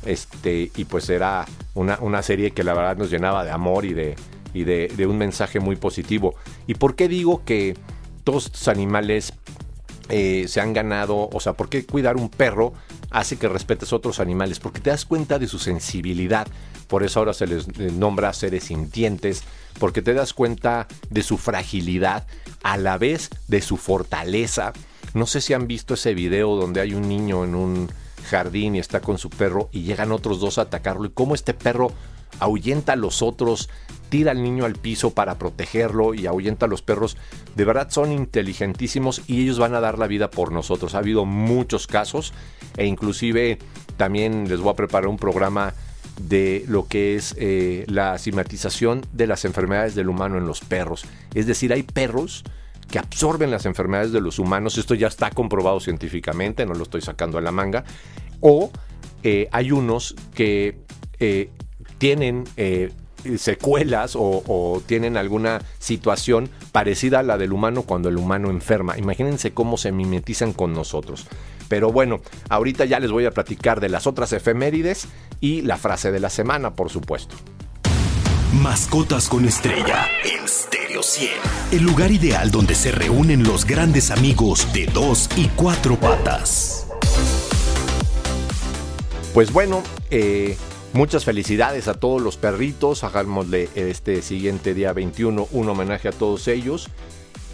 Este, 0.05 0.71
y 0.75 0.85
pues 0.85 1.09
era 1.09 1.45
una, 1.75 2.23
serie 2.23 2.51
que 2.51 2.63
la 2.63 2.73
verdad 2.73 2.97
nos 2.97 3.11
llenaba 3.11 3.43
de 3.43 3.51
amor 3.51 3.85
y 3.85 3.93
de, 3.93 4.15
y 4.53 4.63
de, 4.63 5.05
un 5.05 5.17
mensaje 5.17 5.59
muy 5.59 5.75
positivo. 5.75 6.35
¿Y 6.67 6.75
por 6.75 6.95
qué 6.95 7.07
digo 7.07 7.43
que 7.45 7.77
todos 8.23 8.47
estos 8.47 8.67
animales 8.67 9.33
eh, 10.09 10.45
se 10.47 10.61
han 10.61 10.73
ganado? 10.73 11.29
O 11.31 11.39
sea, 11.39 11.53
¿por 11.53 11.69
qué 11.69 11.85
cuidar 11.85 12.17
un 12.17 12.29
perro 12.29 12.73
hace 13.11 13.37
que 13.37 13.47
respetes 13.47 13.93
otros 13.93 14.19
animales? 14.19 14.59
Porque 14.59 14.79
te 14.79 14.89
das 14.89 15.05
cuenta 15.05 15.39
de 15.39 15.47
su 15.47 15.59
sensibilidad 15.59 16.47
por 16.89 17.03
eso 17.03 17.19
ahora 17.19 17.33
se 17.33 17.45
les 17.45 17.67
nombra 17.77 18.33
seres 18.33 18.65
sintientes, 18.65 19.43
porque 19.79 20.01
te 20.01 20.15
das 20.15 20.33
cuenta 20.33 20.87
de 21.11 21.21
su 21.21 21.37
fragilidad, 21.37 22.25
a 22.63 22.77
la 22.77 22.97
vez 22.97 23.29
de 23.47 23.61
su 23.61 23.77
fortaleza. 23.77 24.73
No 25.13 25.27
sé 25.27 25.39
si 25.39 25.53
han 25.53 25.67
visto 25.67 25.93
ese 25.93 26.15
video 26.15 26.55
donde 26.55 26.81
hay 26.81 26.95
un 26.95 27.07
niño 27.07 27.43
en 27.43 27.53
un 27.53 27.91
jardín 28.27 28.75
y 28.75 28.79
está 28.79 29.01
con 29.01 29.19
su 29.19 29.29
perro 29.29 29.69
y 29.71 29.83
llegan 29.83 30.11
otros 30.11 30.39
dos 30.39 30.57
a 30.57 30.63
atacarlo 30.63 31.05
y 31.05 31.11
cómo 31.11 31.35
este 31.35 31.53
perro 31.53 31.91
ahuyenta 32.39 32.93
a 32.93 32.95
los 32.95 33.21
otros, 33.21 33.69
tira 34.09 34.31
al 34.31 34.43
niño 34.43 34.65
al 34.65 34.75
piso 34.75 35.11
para 35.11 35.37
protegerlo 35.37 36.13
y 36.13 36.25
ahuyenta 36.25 36.65
a 36.65 36.69
los 36.69 36.81
perros. 36.81 37.17
De 37.55 37.65
verdad 37.65 37.89
son 37.89 38.11
inteligentísimos 38.11 39.21
y 39.27 39.43
ellos 39.43 39.59
van 39.59 39.75
a 39.75 39.79
dar 39.79 39.99
la 39.99 40.07
vida 40.07 40.29
por 40.31 40.51
nosotros. 40.51 40.95
Ha 40.95 40.99
habido 40.99 41.25
muchos 41.25 41.87
casos 41.87 42.33
e 42.77 42.85
inclusive 42.85 43.59
también 43.97 44.47
les 44.49 44.59
voy 44.59 44.71
a 44.71 44.75
preparar 44.75 45.07
un 45.07 45.17
programa 45.17 45.73
de 46.21 46.65
lo 46.67 46.87
que 46.87 47.15
es 47.15 47.35
eh, 47.37 47.85
la 47.87 48.17
simatización 48.17 49.05
de 49.13 49.27
las 49.27 49.45
enfermedades 49.45 49.95
del 49.95 50.09
humano 50.09 50.37
en 50.37 50.45
los 50.45 50.59
perros. 50.61 51.05
Es 51.33 51.47
decir, 51.47 51.71
hay 51.71 51.83
perros 51.83 52.43
que 52.89 52.99
absorben 52.99 53.51
las 53.51 53.65
enfermedades 53.65 54.11
de 54.11 54.19
los 54.19 54.39
humanos, 54.39 54.77
esto 54.77 54.95
ya 54.95 55.07
está 55.07 55.29
comprobado 55.29 55.79
científicamente, 55.79 56.65
no 56.65 56.73
lo 56.73 56.83
estoy 56.83 57.01
sacando 57.01 57.37
a 57.37 57.41
la 57.41 57.51
manga, 57.51 57.83
o 58.41 58.71
eh, 59.23 59.47
hay 59.51 59.71
unos 59.71 60.15
que 60.33 60.79
eh, 61.19 61.51
tienen 61.99 62.45
secuelas 63.37 64.15
o, 64.15 64.21
o, 64.47 64.81
tienen 64.85 65.17
alguna 65.17 65.61
situación 65.77 66.49
parecida 66.71 67.19
a 67.19 67.23
la 67.23 67.37
del 67.37 67.53
humano 67.53 67.83
cuando 67.83 68.09
el 68.09 68.17
humano 68.17 68.49
enferma. 68.49 68.97
Imagínense 68.97 69.51
cómo 69.51 69.77
se 69.77 69.91
mimetizan 69.91 70.53
con 70.53 70.73
nosotros. 70.73 71.27
Pero 71.69 71.91
bueno, 71.91 72.21
ahorita 72.49 72.85
ya 72.85 72.99
les 72.99 73.11
voy 73.11 73.25
a 73.25 73.31
platicar 73.31 73.79
de 73.79 73.89
las 73.89 74.07
otras 74.07 74.33
efemérides 74.33 75.07
y 75.39 75.61
la 75.61 75.77
frase 75.77 76.11
de 76.11 76.19
la 76.19 76.29
semana, 76.29 76.73
por 76.73 76.89
supuesto. 76.89 77.35
Mascotas 78.53 79.29
con 79.29 79.45
estrella 79.45 80.07
en 80.23 80.47
Stereo 80.47 81.03
100. 81.03 81.29
El 81.71 81.83
lugar 81.83 82.11
ideal 82.11 82.49
donde 82.49 82.73
se 82.73 82.91
reúnen 82.91 83.43
los 83.43 83.65
grandes 83.65 84.09
amigos 84.09 84.73
de 84.73 84.87
dos 84.87 85.29
y 85.37 85.47
cuatro 85.49 85.95
patas. 85.97 86.87
Pues 89.35 89.53
bueno, 89.53 89.83
eh, 90.09 90.57
muchas 90.93 91.25
felicidades 91.25 91.87
a 91.87 91.93
todos 91.93 92.21
los 92.21 92.37
perritos. 92.37 93.03
Hagámosle 93.03 93.69
este 93.75 94.21
siguiente 94.21 94.73
día 94.73 94.93
21 94.93 95.47
un 95.51 95.69
homenaje 95.69 96.07
a 96.07 96.11
todos 96.11 96.47
ellos. 96.47 96.89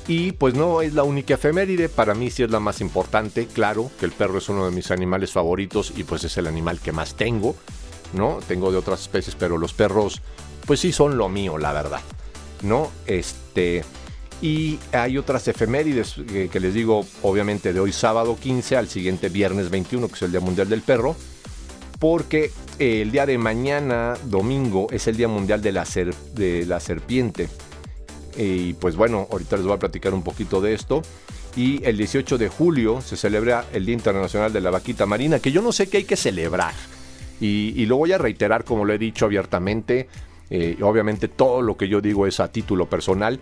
Y 0.07 0.33
pues 0.33 0.53
no 0.53 0.81
es 0.81 0.93
la 0.93 1.03
única 1.03 1.33
efeméride, 1.33 1.89
para 1.89 2.13
mí 2.13 2.29
sí 2.29 2.43
es 2.43 2.51
la 2.51 2.59
más 2.59 2.79
importante, 2.79 3.47
claro, 3.47 3.89
que 3.99 4.05
el 4.05 4.11
perro 4.11 4.37
es 4.37 4.49
uno 4.49 4.65
de 4.65 4.71
mis 4.71 4.91
animales 4.91 5.31
favoritos 5.31 5.93
y 5.97 6.03
pues 6.03 6.23
es 6.23 6.37
el 6.37 6.45
animal 6.45 6.79
que 6.79 6.91
más 6.91 7.15
tengo, 7.15 7.55
¿no? 8.13 8.37
Tengo 8.47 8.71
de 8.71 8.77
otras 8.77 9.01
especies, 9.01 9.35
pero 9.35 9.57
los 9.57 9.73
perros 9.73 10.21
pues 10.67 10.79
sí 10.79 10.91
son 10.91 11.17
lo 11.17 11.27
mío, 11.27 11.57
la 11.57 11.73
verdad, 11.73 12.01
¿no? 12.61 12.91
Este... 13.07 13.83
Y 14.41 14.79
hay 14.91 15.17
otras 15.17 15.47
efemérides 15.47 16.15
que, 16.51 16.59
les 16.59 16.73
digo, 16.73 17.05
obviamente 17.23 17.71
de 17.71 17.79
hoy 17.79 17.93
sábado 17.93 18.37
15 18.39 18.75
al 18.75 18.89
siguiente 18.89 19.29
viernes 19.29 19.69
21, 19.69 20.07
que 20.09 20.13
es 20.13 20.21
el 20.23 20.31
Día 20.31 20.41
Mundial 20.41 20.67
del 20.67 20.81
Perro, 20.81 21.15
porque 21.99 22.51
el 22.79 23.11
día 23.11 23.25
de 23.25 23.37
mañana, 23.37 24.15
domingo, 24.25 24.87
es 24.91 25.07
el 25.07 25.15
Día 25.15 25.27
Mundial 25.27 25.61
de 25.61 25.71
la, 25.71 26.79
Serpiente. 26.79 27.47
Y 28.37 28.73
pues 28.73 28.95
bueno, 28.95 29.27
ahorita 29.31 29.55
les 29.57 29.65
voy 29.65 29.75
a 29.75 29.79
platicar 29.79 30.13
un 30.13 30.23
poquito 30.23 30.61
de 30.61 30.73
esto. 30.73 31.01
Y 31.55 31.83
el 31.85 31.97
18 31.97 32.37
de 32.37 32.49
julio 32.49 33.01
se 33.01 33.15
celebra 33.15 33.65
el 33.71 33.85
Día 33.85 33.93
Internacional 33.93 34.51
de 34.51 34.59
la 34.59 34.71
Vaquita 34.71 35.05
Marina, 35.05 35.39
que 35.39 35.51
yo 35.51 35.61
no 35.61 35.71
sé 35.71 35.87
qué 35.87 35.97
hay 35.97 36.03
que 36.03 36.17
celebrar. 36.17 36.73
Y, 37.39 37.85
lo 37.85 37.97
voy 37.97 38.11
a 38.11 38.17
reiterar 38.17 38.63
como 38.63 38.85
lo 38.85 38.93
he 38.93 38.97
dicho 38.97 39.25
abiertamente. 39.25 40.09
Eh, 40.49 40.77
obviamente 40.81 41.27
todo 41.27 41.61
lo 41.61 41.75
que 41.75 41.87
yo 41.87 42.01
digo 42.01 42.27
es 42.27 42.39
a 42.39 42.51
título 42.51 42.89
personal. 42.89 43.39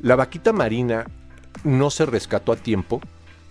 La 0.00 0.16
vaquita 0.16 0.52
marina 0.52 1.06
no 1.64 1.90
se 1.90 2.06
rescató 2.06 2.52
a 2.52 2.56
tiempo. 2.56 3.00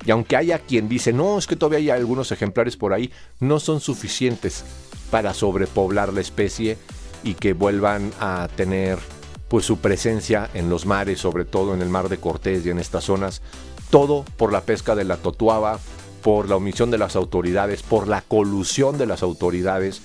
Y 0.05 0.11
aunque 0.11 0.35
haya 0.35 0.59
quien 0.59 0.89
dice, 0.89 1.13
no, 1.13 1.37
es 1.37 1.47
que 1.47 1.55
todavía 1.55 1.93
hay 1.93 1.99
algunos 1.99 2.31
ejemplares 2.31 2.77
por 2.77 2.93
ahí, 2.93 3.11
no 3.39 3.59
son 3.59 3.79
suficientes 3.79 4.63
para 5.09 5.33
sobrepoblar 5.33 6.13
la 6.13 6.21
especie 6.21 6.77
y 7.23 7.33
que 7.33 7.53
vuelvan 7.53 8.11
a 8.19 8.47
tener 8.55 8.99
pues 9.47 9.65
su 9.65 9.77
presencia 9.77 10.49
en 10.53 10.69
los 10.69 10.85
mares, 10.85 11.19
sobre 11.19 11.45
todo 11.45 11.73
en 11.73 11.81
el 11.81 11.89
mar 11.89 12.09
de 12.09 12.17
Cortés 12.17 12.65
y 12.65 12.69
en 12.69 12.79
estas 12.79 13.05
zonas, 13.05 13.41
todo 13.89 14.25
por 14.37 14.51
la 14.51 14.61
pesca 14.61 14.95
de 14.95 15.03
la 15.03 15.17
totuaba, 15.17 15.79
por 16.21 16.49
la 16.49 16.55
omisión 16.55 16.91
de 16.91 16.97
las 16.97 17.15
autoridades, 17.15 17.83
por 17.83 18.07
la 18.07 18.21
colusión 18.21 18.97
de 18.97 19.05
las 19.05 19.21
autoridades 19.23 20.01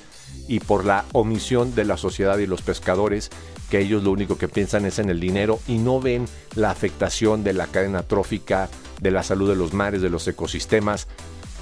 y 0.48 0.60
por 0.60 0.84
la 0.84 1.04
omisión 1.12 1.74
de 1.74 1.84
la 1.84 1.96
sociedad 1.96 2.38
y 2.38 2.46
los 2.46 2.62
pescadores, 2.62 3.30
que 3.70 3.80
ellos 3.80 4.02
lo 4.02 4.10
único 4.10 4.36
que 4.36 4.48
piensan 4.48 4.84
es 4.84 4.98
en 4.98 5.10
el 5.10 5.20
dinero 5.20 5.60
y 5.66 5.78
no 5.78 6.00
ven 6.00 6.26
la 6.54 6.70
afectación 6.70 7.42
de 7.44 7.52
la 7.52 7.66
cadena 7.66 8.02
trófica, 8.02 8.68
de 9.00 9.10
la 9.10 9.22
salud 9.22 9.48
de 9.48 9.56
los 9.56 9.72
mares, 9.72 10.02
de 10.02 10.10
los 10.10 10.26
ecosistemas, 10.28 11.06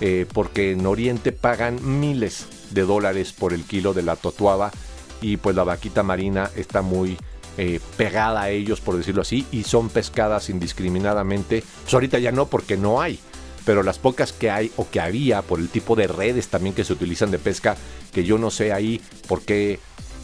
eh, 0.01 0.27
porque 0.33 0.73
en 0.73 0.87
Oriente 0.87 1.33
pagan 1.33 1.79
miles 2.01 2.47
de 2.71 2.83
dólares 2.83 3.33
por 3.33 3.53
el 3.53 3.65
kilo 3.65 3.95
de 3.95 4.03
la 4.03 4.17
totuaba 4.17 4.71
y 5.21 5.37
pues 5.39 5.57
la 5.57 5.65
vaquita 5.65 6.03
marina 6.03 6.51
está 6.57 6.83
muy 6.83 7.17
eh, 7.57 7.81
pegada 7.97 8.43
a 8.43 8.51
ellos, 8.51 8.81
por 8.81 8.97
decirlo 8.97 9.23
así, 9.23 9.45
y 9.51 9.65
son 9.65 9.89
pescadas 9.89 10.49
indiscriminadamente. 10.49 11.65
Pues 11.83 11.95
ahorita 11.95 12.21
ya 12.21 12.31
no, 12.31 12.47
porque 12.47 12.77
no 12.77 13.01
hay. 13.01 13.19
Pero 13.65 13.83
las 13.83 13.99
pocas 13.99 14.33
que 14.33 14.51
hay 14.51 14.71
o 14.77 14.89
que 14.89 15.01
había 15.01 15.43
por 15.43 15.59
el 15.59 15.69
tipo 15.69 15.97
de 15.97 16.07
redes 16.07 16.49
también 16.49 16.75
que 16.75 16.85
se 16.85 16.93
utilizan 16.93 17.33
de 17.33 17.39
pesca, 17.39 17.77
que 18.13 18.25
yo 18.25 18.39
no 18.39 18.51
sé 18.51 18.73
ahí 18.73 19.01
por 19.27 19.43
qué 19.43 19.81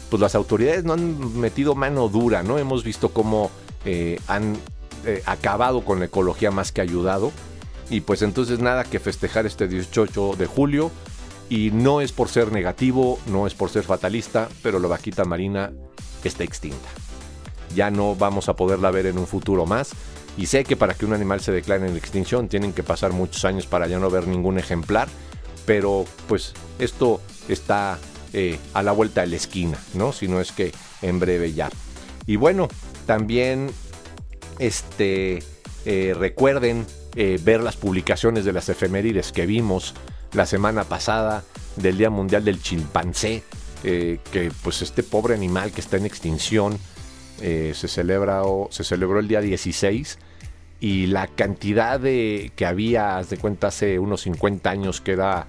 pues 0.09 0.21
las 0.21 0.35
autoridades 0.35 0.85
no 0.85 0.93
han 0.93 1.37
metido 1.37 1.75
mano 1.75 2.07
dura, 2.07 2.41
¿no? 2.41 2.57
Hemos 2.57 2.83
visto 2.83 3.09
cómo 3.09 3.51
eh, 3.83 4.19
han 4.27 4.57
eh, 5.05 5.23
acabado 5.25 5.83
con 5.83 5.99
la 5.99 6.05
ecología 6.05 6.51
más 6.51 6.71
que 6.71 6.81
ayudado. 6.81 7.31
Y 7.89 8.01
pues 8.01 8.21
entonces 8.21 8.59
nada 8.59 8.83
que 8.83 8.99
festejar 8.99 9.45
este 9.45 9.67
18 9.67 10.35
de 10.37 10.45
julio. 10.45 10.91
Y 11.47 11.69
no 11.71 12.01
es 12.01 12.11
por 12.11 12.29
ser 12.29 12.51
negativo, 12.51 13.19
no 13.27 13.45
es 13.45 13.53
por 13.53 13.69
ser 13.69 13.83
fatalista, 13.83 14.49
pero 14.63 14.79
la 14.79 14.87
vaquita 14.87 15.25
marina 15.25 15.71
está 16.23 16.43
extinta 16.43 16.89
ya 17.75 17.91
no 17.91 18.15
vamos 18.15 18.49
a 18.49 18.55
poderla 18.55 18.89
ver 18.89 19.05
en 19.05 19.19
un 19.19 19.27
futuro 19.27 19.65
más. 19.65 19.91
Y 20.37 20.47
sé 20.47 20.63
que 20.63 20.75
para 20.75 20.93
que 20.93 21.05
un 21.05 21.13
animal 21.13 21.41
se 21.41 21.51
declare 21.51 21.87
en 21.87 21.95
extinción 21.95 22.47
tienen 22.47 22.73
que 22.73 22.83
pasar 22.83 23.13
muchos 23.13 23.45
años 23.45 23.67
para 23.67 23.87
ya 23.87 23.99
no 23.99 24.09
ver 24.09 24.27
ningún 24.27 24.57
ejemplar, 24.57 25.07
pero 25.65 26.05
pues 26.27 26.53
esto 26.79 27.21
está 27.47 27.99
eh, 28.33 28.59
a 28.73 28.83
la 28.83 28.91
vuelta 28.91 29.21
de 29.21 29.27
la 29.27 29.35
esquina, 29.37 29.77
¿no? 29.93 30.11
Si 30.11 30.27
no 30.27 30.41
es 30.41 30.51
que 30.51 30.73
en 31.01 31.19
breve 31.19 31.53
ya. 31.53 31.69
Y 32.25 32.35
bueno, 32.35 32.67
también 33.05 33.71
este, 34.59 35.43
eh, 35.85 36.15
recuerden 36.17 36.85
eh, 37.15 37.39
ver 37.43 37.61
las 37.61 37.75
publicaciones 37.75 38.45
de 38.45 38.53
las 38.53 38.69
efemérides 38.69 39.31
que 39.31 39.45
vimos 39.45 39.93
la 40.33 40.45
semana 40.45 40.83
pasada 40.83 41.43
del 41.75 41.97
Día 41.97 42.09
Mundial 42.09 42.43
del 42.43 42.61
Chimpancé, 42.61 43.43
que 43.83 44.51
pues 44.63 44.81
este 44.81 45.03
pobre 45.03 45.35
animal 45.35 45.71
que 45.71 45.79
está 45.79 45.97
en 45.97 46.07
extinción, 46.07 46.79
eh, 47.41 47.73
se, 47.75 47.89
celebra, 47.89 48.43
se 48.69 48.85
celebró 48.85 49.19
el 49.19 49.27
día 49.27 49.41
16 49.41 50.19
y 50.79 51.07
la 51.07 51.27
cantidad 51.27 51.99
de 51.99 52.53
que 52.55 52.65
había, 52.65 53.21
de 53.29 53.37
cuenta, 53.37 53.67
hace 53.67 53.99
unos 53.99 54.21
50 54.21 54.69
años 54.69 55.01
que 55.01 55.11
era 55.11 55.45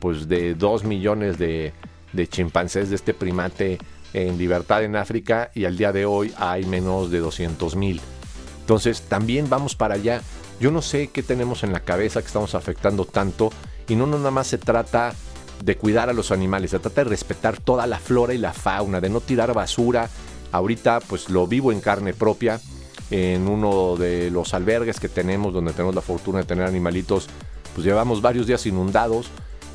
pues 0.00 0.28
de 0.28 0.54
2 0.54 0.84
millones 0.84 1.38
de, 1.38 1.72
chimpancés 2.28 2.90
de 2.90 2.96
este 2.96 3.14
primate 3.14 3.78
en 4.12 4.36
libertad 4.36 4.84
en 4.84 4.96
África 4.96 5.50
y 5.54 5.64
al 5.64 5.78
día 5.78 5.92
de 5.92 6.04
hoy 6.04 6.34
hay 6.36 6.64
menos 6.66 7.10
de 7.10 7.20
200 7.20 7.74
mil. 7.74 8.02
Entonces 8.70 9.02
también 9.02 9.50
vamos 9.50 9.74
para 9.74 9.96
allá. 9.96 10.22
Yo 10.60 10.70
no 10.70 10.80
sé 10.80 11.08
qué 11.08 11.24
tenemos 11.24 11.64
en 11.64 11.72
la 11.72 11.80
cabeza 11.80 12.20
que 12.20 12.28
estamos 12.28 12.54
afectando 12.54 13.04
tanto 13.04 13.50
y 13.88 13.96
no, 13.96 14.06
no 14.06 14.16
nada 14.16 14.30
más 14.30 14.46
se 14.46 14.58
trata 14.58 15.12
de 15.64 15.76
cuidar 15.76 16.08
a 16.08 16.12
los 16.12 16.30
animales, 16.30 16.70
se 16.70 16.78
trata 16.78 17.02
de 17.02 17.10
respetar 17.10 17.60
toda 17.60 17.88
la 17.88 17.98
flora 17.98 18.32
y 18.32 18.38
la 18.38 18.52
fauna, 18.52 19.00
de 19.00 19.08
no 19.08 19.20
tirar 19.20 19.54
basura, 19.54 20.08
Ahorita 20.52 21.00
pues 21.00 21.30
lo 21.30 21.48
vivo 21.48 21.72
en 21.72 21.80
carne 21.80 22.14
propia 22.14 22.60
en 23.10 23.48
uno 23.48 23.96
de 23.96 24.30
los 24.30 24.54
albergues 24.54 25.00
que 25.00 25.08
tenemos 25.08 25.52
donde 25.52 25.72
tenemos 25.72 25.96
la 25.96 26.00
fortuna 26.00 26.38
de 26.38 26.44
tener 26.44 26.64
animalitos, 26.64 27.26
pues 27.74 27.84
llevamos 27.84 28.22
varios 28.22 28.46
días 28.46 28.66
inundados. 28.66 29.30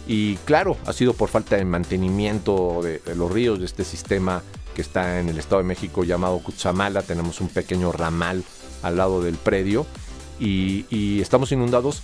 Y 0.07 0.35
claro, 0.45 0.77
ha 0.85 0.93
sido 0.93 1.13
por 1.13 1.27
falta 1.27 1.57
de 1.57 1.65
mantenimiento 1.65 2.79
de, 2.81 3.01
los 3.13 3.29
ríos 3.29 3.59
de 3.59 3.65
este 3.65 3.83
sistema 3.83 4.41
que 4.73 4.81
está 4.81 5.19
en 5.19 5.27
el 5.27 5.37
Estado 5.37 5.57
de 5.57 5.67
México 5.67 6.05
llamado 6.05 6.39
Cutzamala, 6.39 7.01
tenemos 7.01 7.41
un 7.41 7.49
pequeño 7.49 7.91
ramal 7.91 8.45
al 8.81 8.97
lado 8.97 9.21
del 9.21 9.35
predio 9.35 9.85
y, 10.39 11.21
estamos 11.21 11.51
inundados 11.51 12.01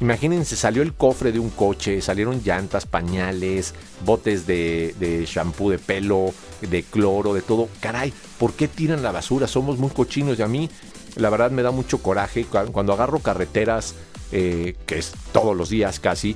Imagínense, 0.00 0.56
salió 0.56 0.82
el 0.82 0.94
cofre 0.94 1.30
de 1.30 1.38
un 1.38 1.50
coche, 1.50 2.00
salieron 2.00 2.42
llantas, 2.44 2.86
pañales, 2.86 3.72
botes 4.04 4.48
de, 4.48 4.96
de 4.98 5.24
shampoo 5.26 5.70
de 5.70 5.78
pelo, 5.78 6.34
de 6.60 6.82
cloro, 6.82 7.34
de 7.34 7.40
todo. 7.40 7.68
Caray, 7.78 8.12
¿por 8.36 8.54
qué 8.54 8.66
tiran 8.66 9.04
la 9.04 9.12
basura? 9.12 9.46
Somos 9.46 9.78
muy 9.78 9.90
cochinos 9.90 10.36
y 10.40 10.42
a 10.42 10.48
mí 10.48 10.68
la 11.14 11.30
verdad 11.30 11.52
me 11.52 11.62
da 11.62 11.70
mucho 11.70 11.98
coraje 11.98 12.44
cuando 12.44 12.92
agarro 12.92 13.20
carreteras, 13.20 13.94
eh, 14.32 14.74
que 14.86 14.98
es 14.98 15.12
todos 15.32 15.56
los 15.56 15.68
días 15.68 16.00
casi, 16.00 16.34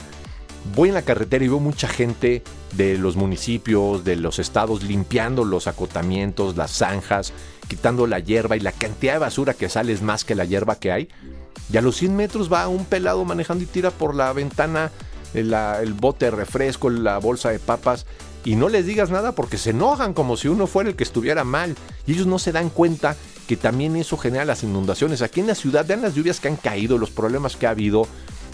voy 0.75 0.89
en 0.89 0.95
la 0.95 1.03
carretera 1.03 1.45
y 1.45 1.49
veo 1.49 1.61
mucha 1.61 1.89
gente 1.89 2.43
de 2.73 2.99
los 2.99 3.17
municipios, 3.17 4.05
de 4.05 4.17
los 4.17 4.39
estados, 4.39 4.83
limpiando 4.83 5.45
los 5.45 5.67
acotamientos, 5.67 6.57
las 6.57 6.73
zanjas, 6.73 7.33
quitando 7.69 8.07
la 8.07 8.19
hierba 8.19 8.57
y 8.57 8.61
la 8.61 8.73
cantidad 8.73 9.15
de 9.15 9.19
basura 9.19 9.55
que 9.55 9.69
sale 9.69 9.93
es 9.93 10.03
más 10.03 10.25
que 10.25 10.35
la 10.35 10.45
hierba 10.45 10.77
que 10.77 10.93
hay. 10.93 11.09
Y 11.73 11.77
a 11.77 11.83
los 11.83 11.97
100 11.97 12.15
metros 12.15 12.53
va 12.53 12.69
un 12.69 12.85
pelado 12.85 13.25
manejando 13.25 13.65
y 13.65 13.67
tira 13.67 13.91
por 13.91 14.15
la 14.15 14.33
ventana 14.33 14.93
el, 15.35 15.53
el 15.53 15.95
bote 15.95 16.27
de 16.27 16.31
refresco, 16.31 16.91
la 16.91 17.19
bolsa 17.19 17.51
de 17.51 17.59
papas. 17.59 18.07
Y 18.45 18.55
no 18.55 18.69
les 18.69 18.87
digas 18.87 19.11
nada 19.11 19.33
porque 19.33 19.59
se 19.59 19.71
enojan 19.71 20.15
como 20.15 20.37
si 20.37 20.47
uno 20.47 20.69
fuera 20.69 20.89
el 20.89 20.97
que 20.97 21.03
estuviera 21.03 21.43
mal. 21.43 21.75
Y 22.07 22.13
ellos 22.13 22.27
no 22.27 22.39
se 22.39 22.53
dan 22.53 22.71
cuenta 22.71 23.17
que 23.49 23.57
también 23.57 23.97
eso 23.97 24.17
genera 24.17 24.45
las 24.45 24.63
inundaciones. 24.63 25.23
Aquí 25.23 25.41
en 25.41 25.49
la 25.49 25.55
ciudad, 25.55 25.87
vean 25.87 26.03
las 26.03 26.15
lluvias 26.15 26.41
que 26.41 26.49
han 26.49 26.57
caído, 26.57 26.99
los 26.99 27.11
problemas 27.11 27.57
que 27.57 27.67
ha 27.67 27.71
habido. 27.71 28.07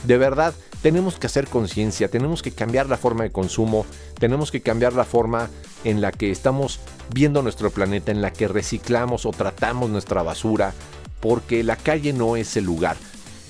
De 0.05 0.17
verdad, 0.17 0.55
tenemos 0.83 1.19
que 1.19 1.29
hacer 1.29 1.47
conciencia, 1.47 2.09
tenemos 2.09 2.43
que 2.43 2.51
cambiar 2.51 2.89
la 2.89 2.97
forma 2.97 3.23
de 3.23 3.31
consumo, 3.31 3.87
tenemos 4.19 4.51
que 4.51 4.61
cambiar 4.61 4.93
la 4.93 5.05
forma 5.05 5.49
en 5.85 6.01
la 6.01 6.11
que 6.13 6.31
estamos 6.31 6.81
viendo 7.15 7.43
nuestro 7.43 7.71
planeta, 7.71 8.11
en 8.11 8.21
la 8.21 8.33
que 8.33 8.49
reciclamos 8.49 9.25
o 9.25 9.31
tratamos 9.31 9.91
nuestra 9.91 10.23
basura, 10.23 10.75
porque 11.21 11.63
la 11.63 11.77
calle 11.77 12.13
no 12.13 12.37
es 12.37 12.57
el 12.57 12.65
lugar. 12.65 12.97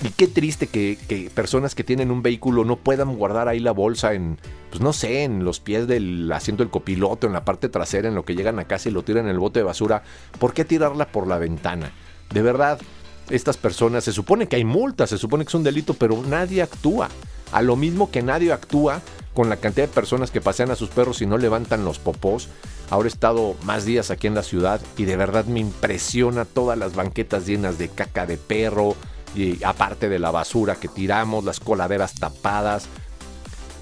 Y 0.05 0.11
qué 0.11 0.27
triste 0.27 0.67
que, 0.67 1.31
personas 1.35 1.75
que 1.75 1.85
tienen 1.85 2.11
un 2.11 2.23
vehículo 2.23 2.65
no 2.65 2.77
puedan 2.77 3.17
guardar 3.17 3.49
ahí 3.49 3.61
la 3.61 3.71
bolsa 3.71 4.15
en, 4.15 4.37
pues 4.71 4.83
no 4.83 4.93
sé, 4.93 5.23
en 5.23 5.45
los 5.45 5.61
pies 5.61 5.87
del 5.87 6.31
asiento 6.33 6.65
del 6.65 6.71
copiloto, 6.71 7.27
en 7.27 7.33
la 7.33 7.45
parte 7.45 7.69
trasera, 7.69 8.09
en 8.09 8.15
lo 8.15 8.25
que 8.25 8.35
llegan 8.35 8.59
a 8.59 8.65
casa 8.65 8.89
y 8.89 8.93
lo 8.93 9.05
tiran 9.05 9.25
en 9.25 9.31
el 9.31 9.39
bote 9.39 9.61
de 9.61 9.65
basura. 9.65 10.03
¿Por 10.39 10.55
qué 10.55 10.65
tirarla 10.65 11.07
por 11.07 11.29
la 11.29 11.39
ventana? 11.39 11.93
De 12.35 12.43
verdad, 12.43 12.81
estas 13.31 13.57
personas, 13.57 14.05
se 14.05 14.13
supone 14.13 14.47
que 14.47 14.57
hay 14.57 14.65
multas, 14.65 15.11
se 15.11 15.19
supone 15.19 15.45
que 15.45 15.49
es 15.49 15.55
un 15.55 15.63
delito, 15.63 15.95
pero 15.95 16.23
nadie 16.23 16.63
actúa. 16.63 17.09
A 17.53 17.63
lo 17.63 17.77
mismo 17.77 18.11
que 18.11 18.23
nadie 18.23 18.53
actúa 18.53 19.03
con 19.35 19.49
la 19.49 19.57
cantidad 19.57 19.87
de 19.87 19.93
personas 19.93 20.31
que 20.31 20.41
pasean 20.41 20.71
a 20.71 20.77
sus 20.77 20.89
perros 20.89 21.23
y 21.23 21.27
no 21.27 21.39
levantan 21.39 21.85
los 21.85 21.99
popós. 21.99 22.49
Ahora 22.91 23.09
he 23.09 23.13
estado 23.13 23.57
más 23.65 23.85
días 23.85 24.11
aquí 24.11 24.27
en 24.27 24.35
la 24.35 24.43
ciudad 24.43 24.81
y 24.97 25.05
de 25.05 25.17
verdad 25.17 25.47
me 25.47 25.61
impresiona 25.61 26.45
todas 26.45 26.79
las 26.79 26.95
banquetas 26.95 27.47
llenas 27.47 27.79
de 27.79 27.89
caca 27.89 28.27
de 28.27 28.37
perro 28.37 28.97
y 29.35 29.63
aparte 29.65 30.09
de 30.09 30.19
la 30.19 30.31
basura 30.31 30.77
que 30.77 30.89
tiramos, 30.89 31.45
las 31.45 31.61
coladeras 31.61 32.15
tapadas. 32.15 32.87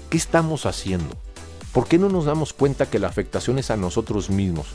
¿Qué 0.09 0.17
estamos 0.17 0.65
haciendo? 0.65 1.17
¿Por 1.73 1.87
qué 1.87 1.97
no 1.97 2.09
nos 2.09 2.25
damos 2.25 2.53
cuenta 2.53 2.89
que 2.89 2.99
la 2.99 3.07
afectación 3.07 3.59
es 3.59 3.71
a 3.71 3.77
nosotros 3.77 4.29
mismos? 4.29 4.67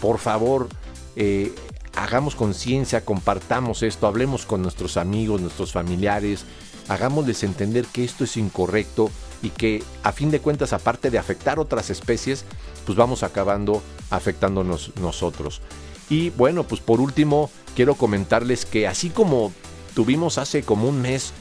Por 0.00 0.18
favor, 0.18 0.68
eh, 1.16 1.52
hagamos 1.98 2.34
conciencia, 2.36 3.04
compartamos 3.04 3.82
esto, 3.82 4.06
hablemos 4.06 4.46
con 4.46 4.62
nuestros 4.62 4.96
amigos, 4.96 5.40
nuestros 5.40 5.72
familiares, 5.72 6.44
hagámosles 6.88 7.42
entender 7.42 7.86
que 7.86 8.04
esto 8.04 8.24
es 8.24 8.36
incorrecto 8.36 9.10
y 9.42 9.50
que 9.50 9.82
a 10.02 10.12
fin 10.12 10.30
de 10.30 10.40
cuentas, 10.40 10.72
aparte 10.72 11.10
de 11.10 11.18
afectar 11.18 11.58
otras 11.58 11.90
especies, 11.90 12.44
pues 12.86 12.96
vamos 12.96 13.22
acabando 13.22 13.82
afectándonos 14.10 14.92
nosotros. 15.00 15.60
Y 16.08 16.30
bueno, 16.30 16.64
pues 16.64 16.80
por 16.80 17.00
último, 17.00 17.50
quiero 17.74 17.94
comentarles 17.94 18.64
que 18.64 18.86
así 18.86 19.10
como 19.10 19.52
tuvimos 19.94 20.38
hace 20.38 20.62
como 20.62 20.88
un 20.88 21.02
mes, 21.02 21.32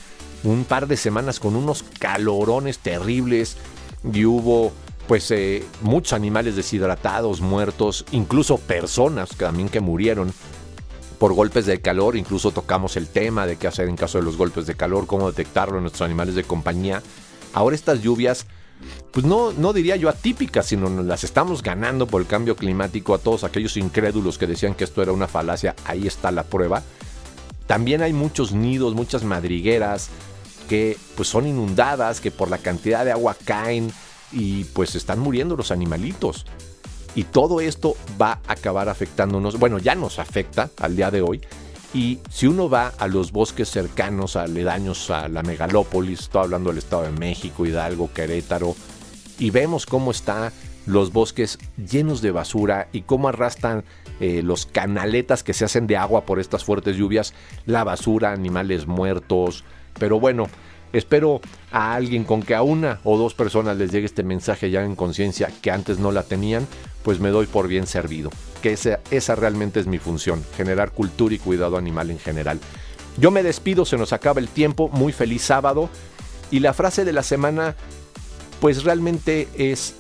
un 0.44 0.66
par 0.66 0.88
de 0.88 0.98
semanas 0.98 1.40
con 1.40 1.56
unos 1.56 1.84
calorones 2.00 2.80
terribles 2.80 3.58
y 4.12 4.26
hubo 4.26 4.74
pues 5.08 5.32
eh, 5.32 5.64
muchos 5.82 6.14
animales 6.14 6.56
deshidratados, 6.56 7.40
muertos, 7.42 8.06
incluso 8.12 8.58
personas 8.58 9.30
también 9.30 9.70
que 9.70 9.80
murieron 9.80 10.34
por 11.18 11.34
golpes 11.34 11.66
de 11.66 11.82
calor, 11.82 12.16
incluso 12.16 12.52
tocamos 12.52 12.98
el 12.98 13.08
tema 13.08 13.48
de 13.48 13.56
qué 13.56 13.68
hacer 13.68 13.88
en 13.88 13.96
caso 13.96 14.18
de 14.18 14.24
los 14.24 14.38
golpes 14.38 14.68
de 14.68 14.76
calor, 14.76 15.08
cómo 15.08 15.32
detectarlo 15.32 15.78
en 15.78 15.84
nuestros 15.84 16.06
animales 16.06 16.36
de 16.36 16.44
compañía. 16.44 17.02
Ahora 17.54 17.76
estas 17.76 18.02
lluvias, 18.02 18.46
pues 19.12 19.26
no, 19.26 19.52
no 19.54 19.74
diría 19.74 19.96
yo 19.96 20.10
atípicas, 20.10 20.68
sino 20.68 20.90
nos 20.90 21.06
las 21.06 21.24
estamos 21.24 21.64
ganando 21.64 22.06
por 22.06 22.22
el 22.22 22.28
cambio 22.28 22.56
climático 22.56 23.16
a 23.16 23.18
todos 23.18 23.44
aquellos 23.44 23.78
incrédulos 23.78 24.38
que 24.38 24.46
decían 24.46 24.76
que 24.76 24.84
esto 24.84 25.02
era 25.02 25.14
una 25.14 25.28
falacia, 25.28 25.76
ahí 25.86 26.06
está 26.06 26.32
la 26.32 26.44
prueba. 26.44 26.84
También 27.66 28.02
hay 28.02 28.14
muchos 28.14 28.52
nidos, 28.52 28.94
muchas 28.94 29.24
madrigueras 29.24 30.10
que 30.70 30.98
pues 31.16 31.30
son 31.30 31.48
inundadas, 31.48 32.20
que 32.22 32.30
por 32.30 32.50
la 32.50 32.58
cantidad 32.58 33.06
de 33.06 33.12
agua 33.12 33.36
caen, 33.46 33.92
y 34.32 34.66
pues 34.66 34.96
están 34.96 35.20
muriendo 35.20 35.56
los 35.56 35.72
animalitos. 35.72 36.46
Y 37.16 37.24
todo 37.24 37.62
esto 37.62 37.96
va 38.22 38.40
a 38.48 38.54
acabar 38.54 38.90
afectándonos, 38.90 39.58
bueno, 39.58 39.80
ya 39.80 39.96
nos 39.96 40.20
afecta 40.20 40.70
al 40.80 40.96
día 40.96 41.10
de 41.10 41.22
hoy. 41.22 41.42
Y 41.94 42.20
si 42.30 42.48
uno 42.48 42.70
va 42.70 42.90
a 43.00 43.08
los 43.08 43.32
bosques 43.32 43.70
cercanos, 43.70 44.36
aledaños 44.36 45.10
a 45.10 45.28
la 45.28 45.42
megalópolis, 45.42 46.20
estoy 46.20 46.44
hablando 46.44 46.70
del 46.70 46.80
Estado 46.80 47.04
de 47.04 47.12
México, 47.12 47.66
Hidalgo, 47.66 48.12
Querétaro, 48.14 48.76
y 49.40 49.50
vemos 49.50 49.86
cómo 49.86 50.12
están 50.12 50.52
los 50.86 51.12
bosques 51.12 51.58
llenos 51.78 52.22
de 52.22 52.32
basura 52.32 52.88
y 52.92 53.02
cómo 53.02 53.30
arrastran 53.30 53.84
eh, 54.20 54.42
los 54.44 54.66
canaletas 54.66 55.44
que 55.44 55.54
se 55.54 55.66
hacen 55.66 55.88
de 55.88 55.98
agua 55.98 56.26
por 56.26 56.40
estas 56.40 56.64
fuertes 56.64 56.98
lluvias, 56.98 57.34
la 57.66 57.84
basura, 57.84 58.32
animales 58.32 58.86
muertos. 58.86 59.64
Pero 59.98 60.20
bueno, 60.20 60.48
Espero 60.94 61.42
a 61.72 61.94
alguien 61.96 62.24
con 62.24 62.42
que 62.44 62.56
a 62.56 62.64
una 62.64 63.00
o 63.04 63.18
dos 63.18 63.34
personas 63.34 63.78
les 63.78 63.92
llegue 63.92 64.06
este 64.06 64.24
mensaje 64.24 64.70
ya 64.70 64.84
en 64.84 64.96
conciencia 64.96 65.52
que 65.62 65.72
antes 65.72 66.00
no 66.00 66.12
la 66.12 66.24
tenían, 66.24 66.68
pues 67.04 67.20
me 67.20 67.30
doy 67.30 67.46
por 67.46 67.68
bien 67.68 67.88
servido. 67.88 68.30
Que 68.62 68.74
esa, 68.74 69.00
esa 69.12 69.36
realmente 69.36 69.80
es 69.80 69.88
mi 69.88 70.00
función, 70.00 70.44
generar 70.56 70.92
cultura 70.92 71.36
y 71.36 71.40
cuidado 71.40 71.78
animal 71.78 72.12
en 72.12 72.20
general. 72.20 72.60
Yo 73.18 73.32
me 73.32 73.44
despido, 73.44 73.86
se 73.86 73.98
nos 73.98 74.14
acaba 74.14 74.40
el 74.40 74.48
tiempo, 74.48 74.90
muy 74.90 75.12
feliz 75.12 75.42
sábado. 75.42 75.90
Y 76.52 76.60
la 76.60 76.74
frase 76.74 77.04
de 77.04 77.14
la 77.14 77.24
semana, 77.24 77.76
pues 78.62 78.84
realmente 78.84 79.48
es, 79.56 79.96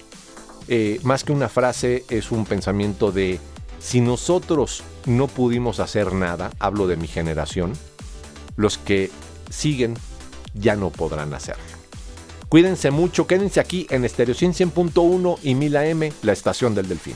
eh, 0.67 0.99
más 1.03 1.23
que 1.23 1.34
una 1.34 1.49
frase, 1.49 2.06
es 2.10 2.32
un 2.32 2.45
pensamiento 2.45 3.12
de, 3.12 3.39
si 3.80 4.01
nosotros 4.01 4.84
no 5.06 5.27
pudimos 5.27 5.80
hacer 5.80 6.13
nada, 6.13 6.51
hablo 6.60 6.88
de 6.88 6.95
mi 6.95 7.08
generación, 7.08 7.73
los 8.56 8.77
que 8.77 9.10
siguen 9.49 9.95
ya 10.60 10.76
no 10.76 10.89
podrán 10.89 11.34
hacerlo. 11.34 11.63
Cuídense 12.50 12.91
mucho, 12.91 13.28
quédense 13.28 13.60
aquí 13.60 13.88
en 13.89 14.06
Estéreo 14.06 14.34
100.1 14.34 15.39
y 15.43 15.56
1000 15.56 15.78
AM, 15.78 16.10
la 16.22 16.32
estación 16.32 16.74
del 16.76 16.88
Delfín. 16.88 17.15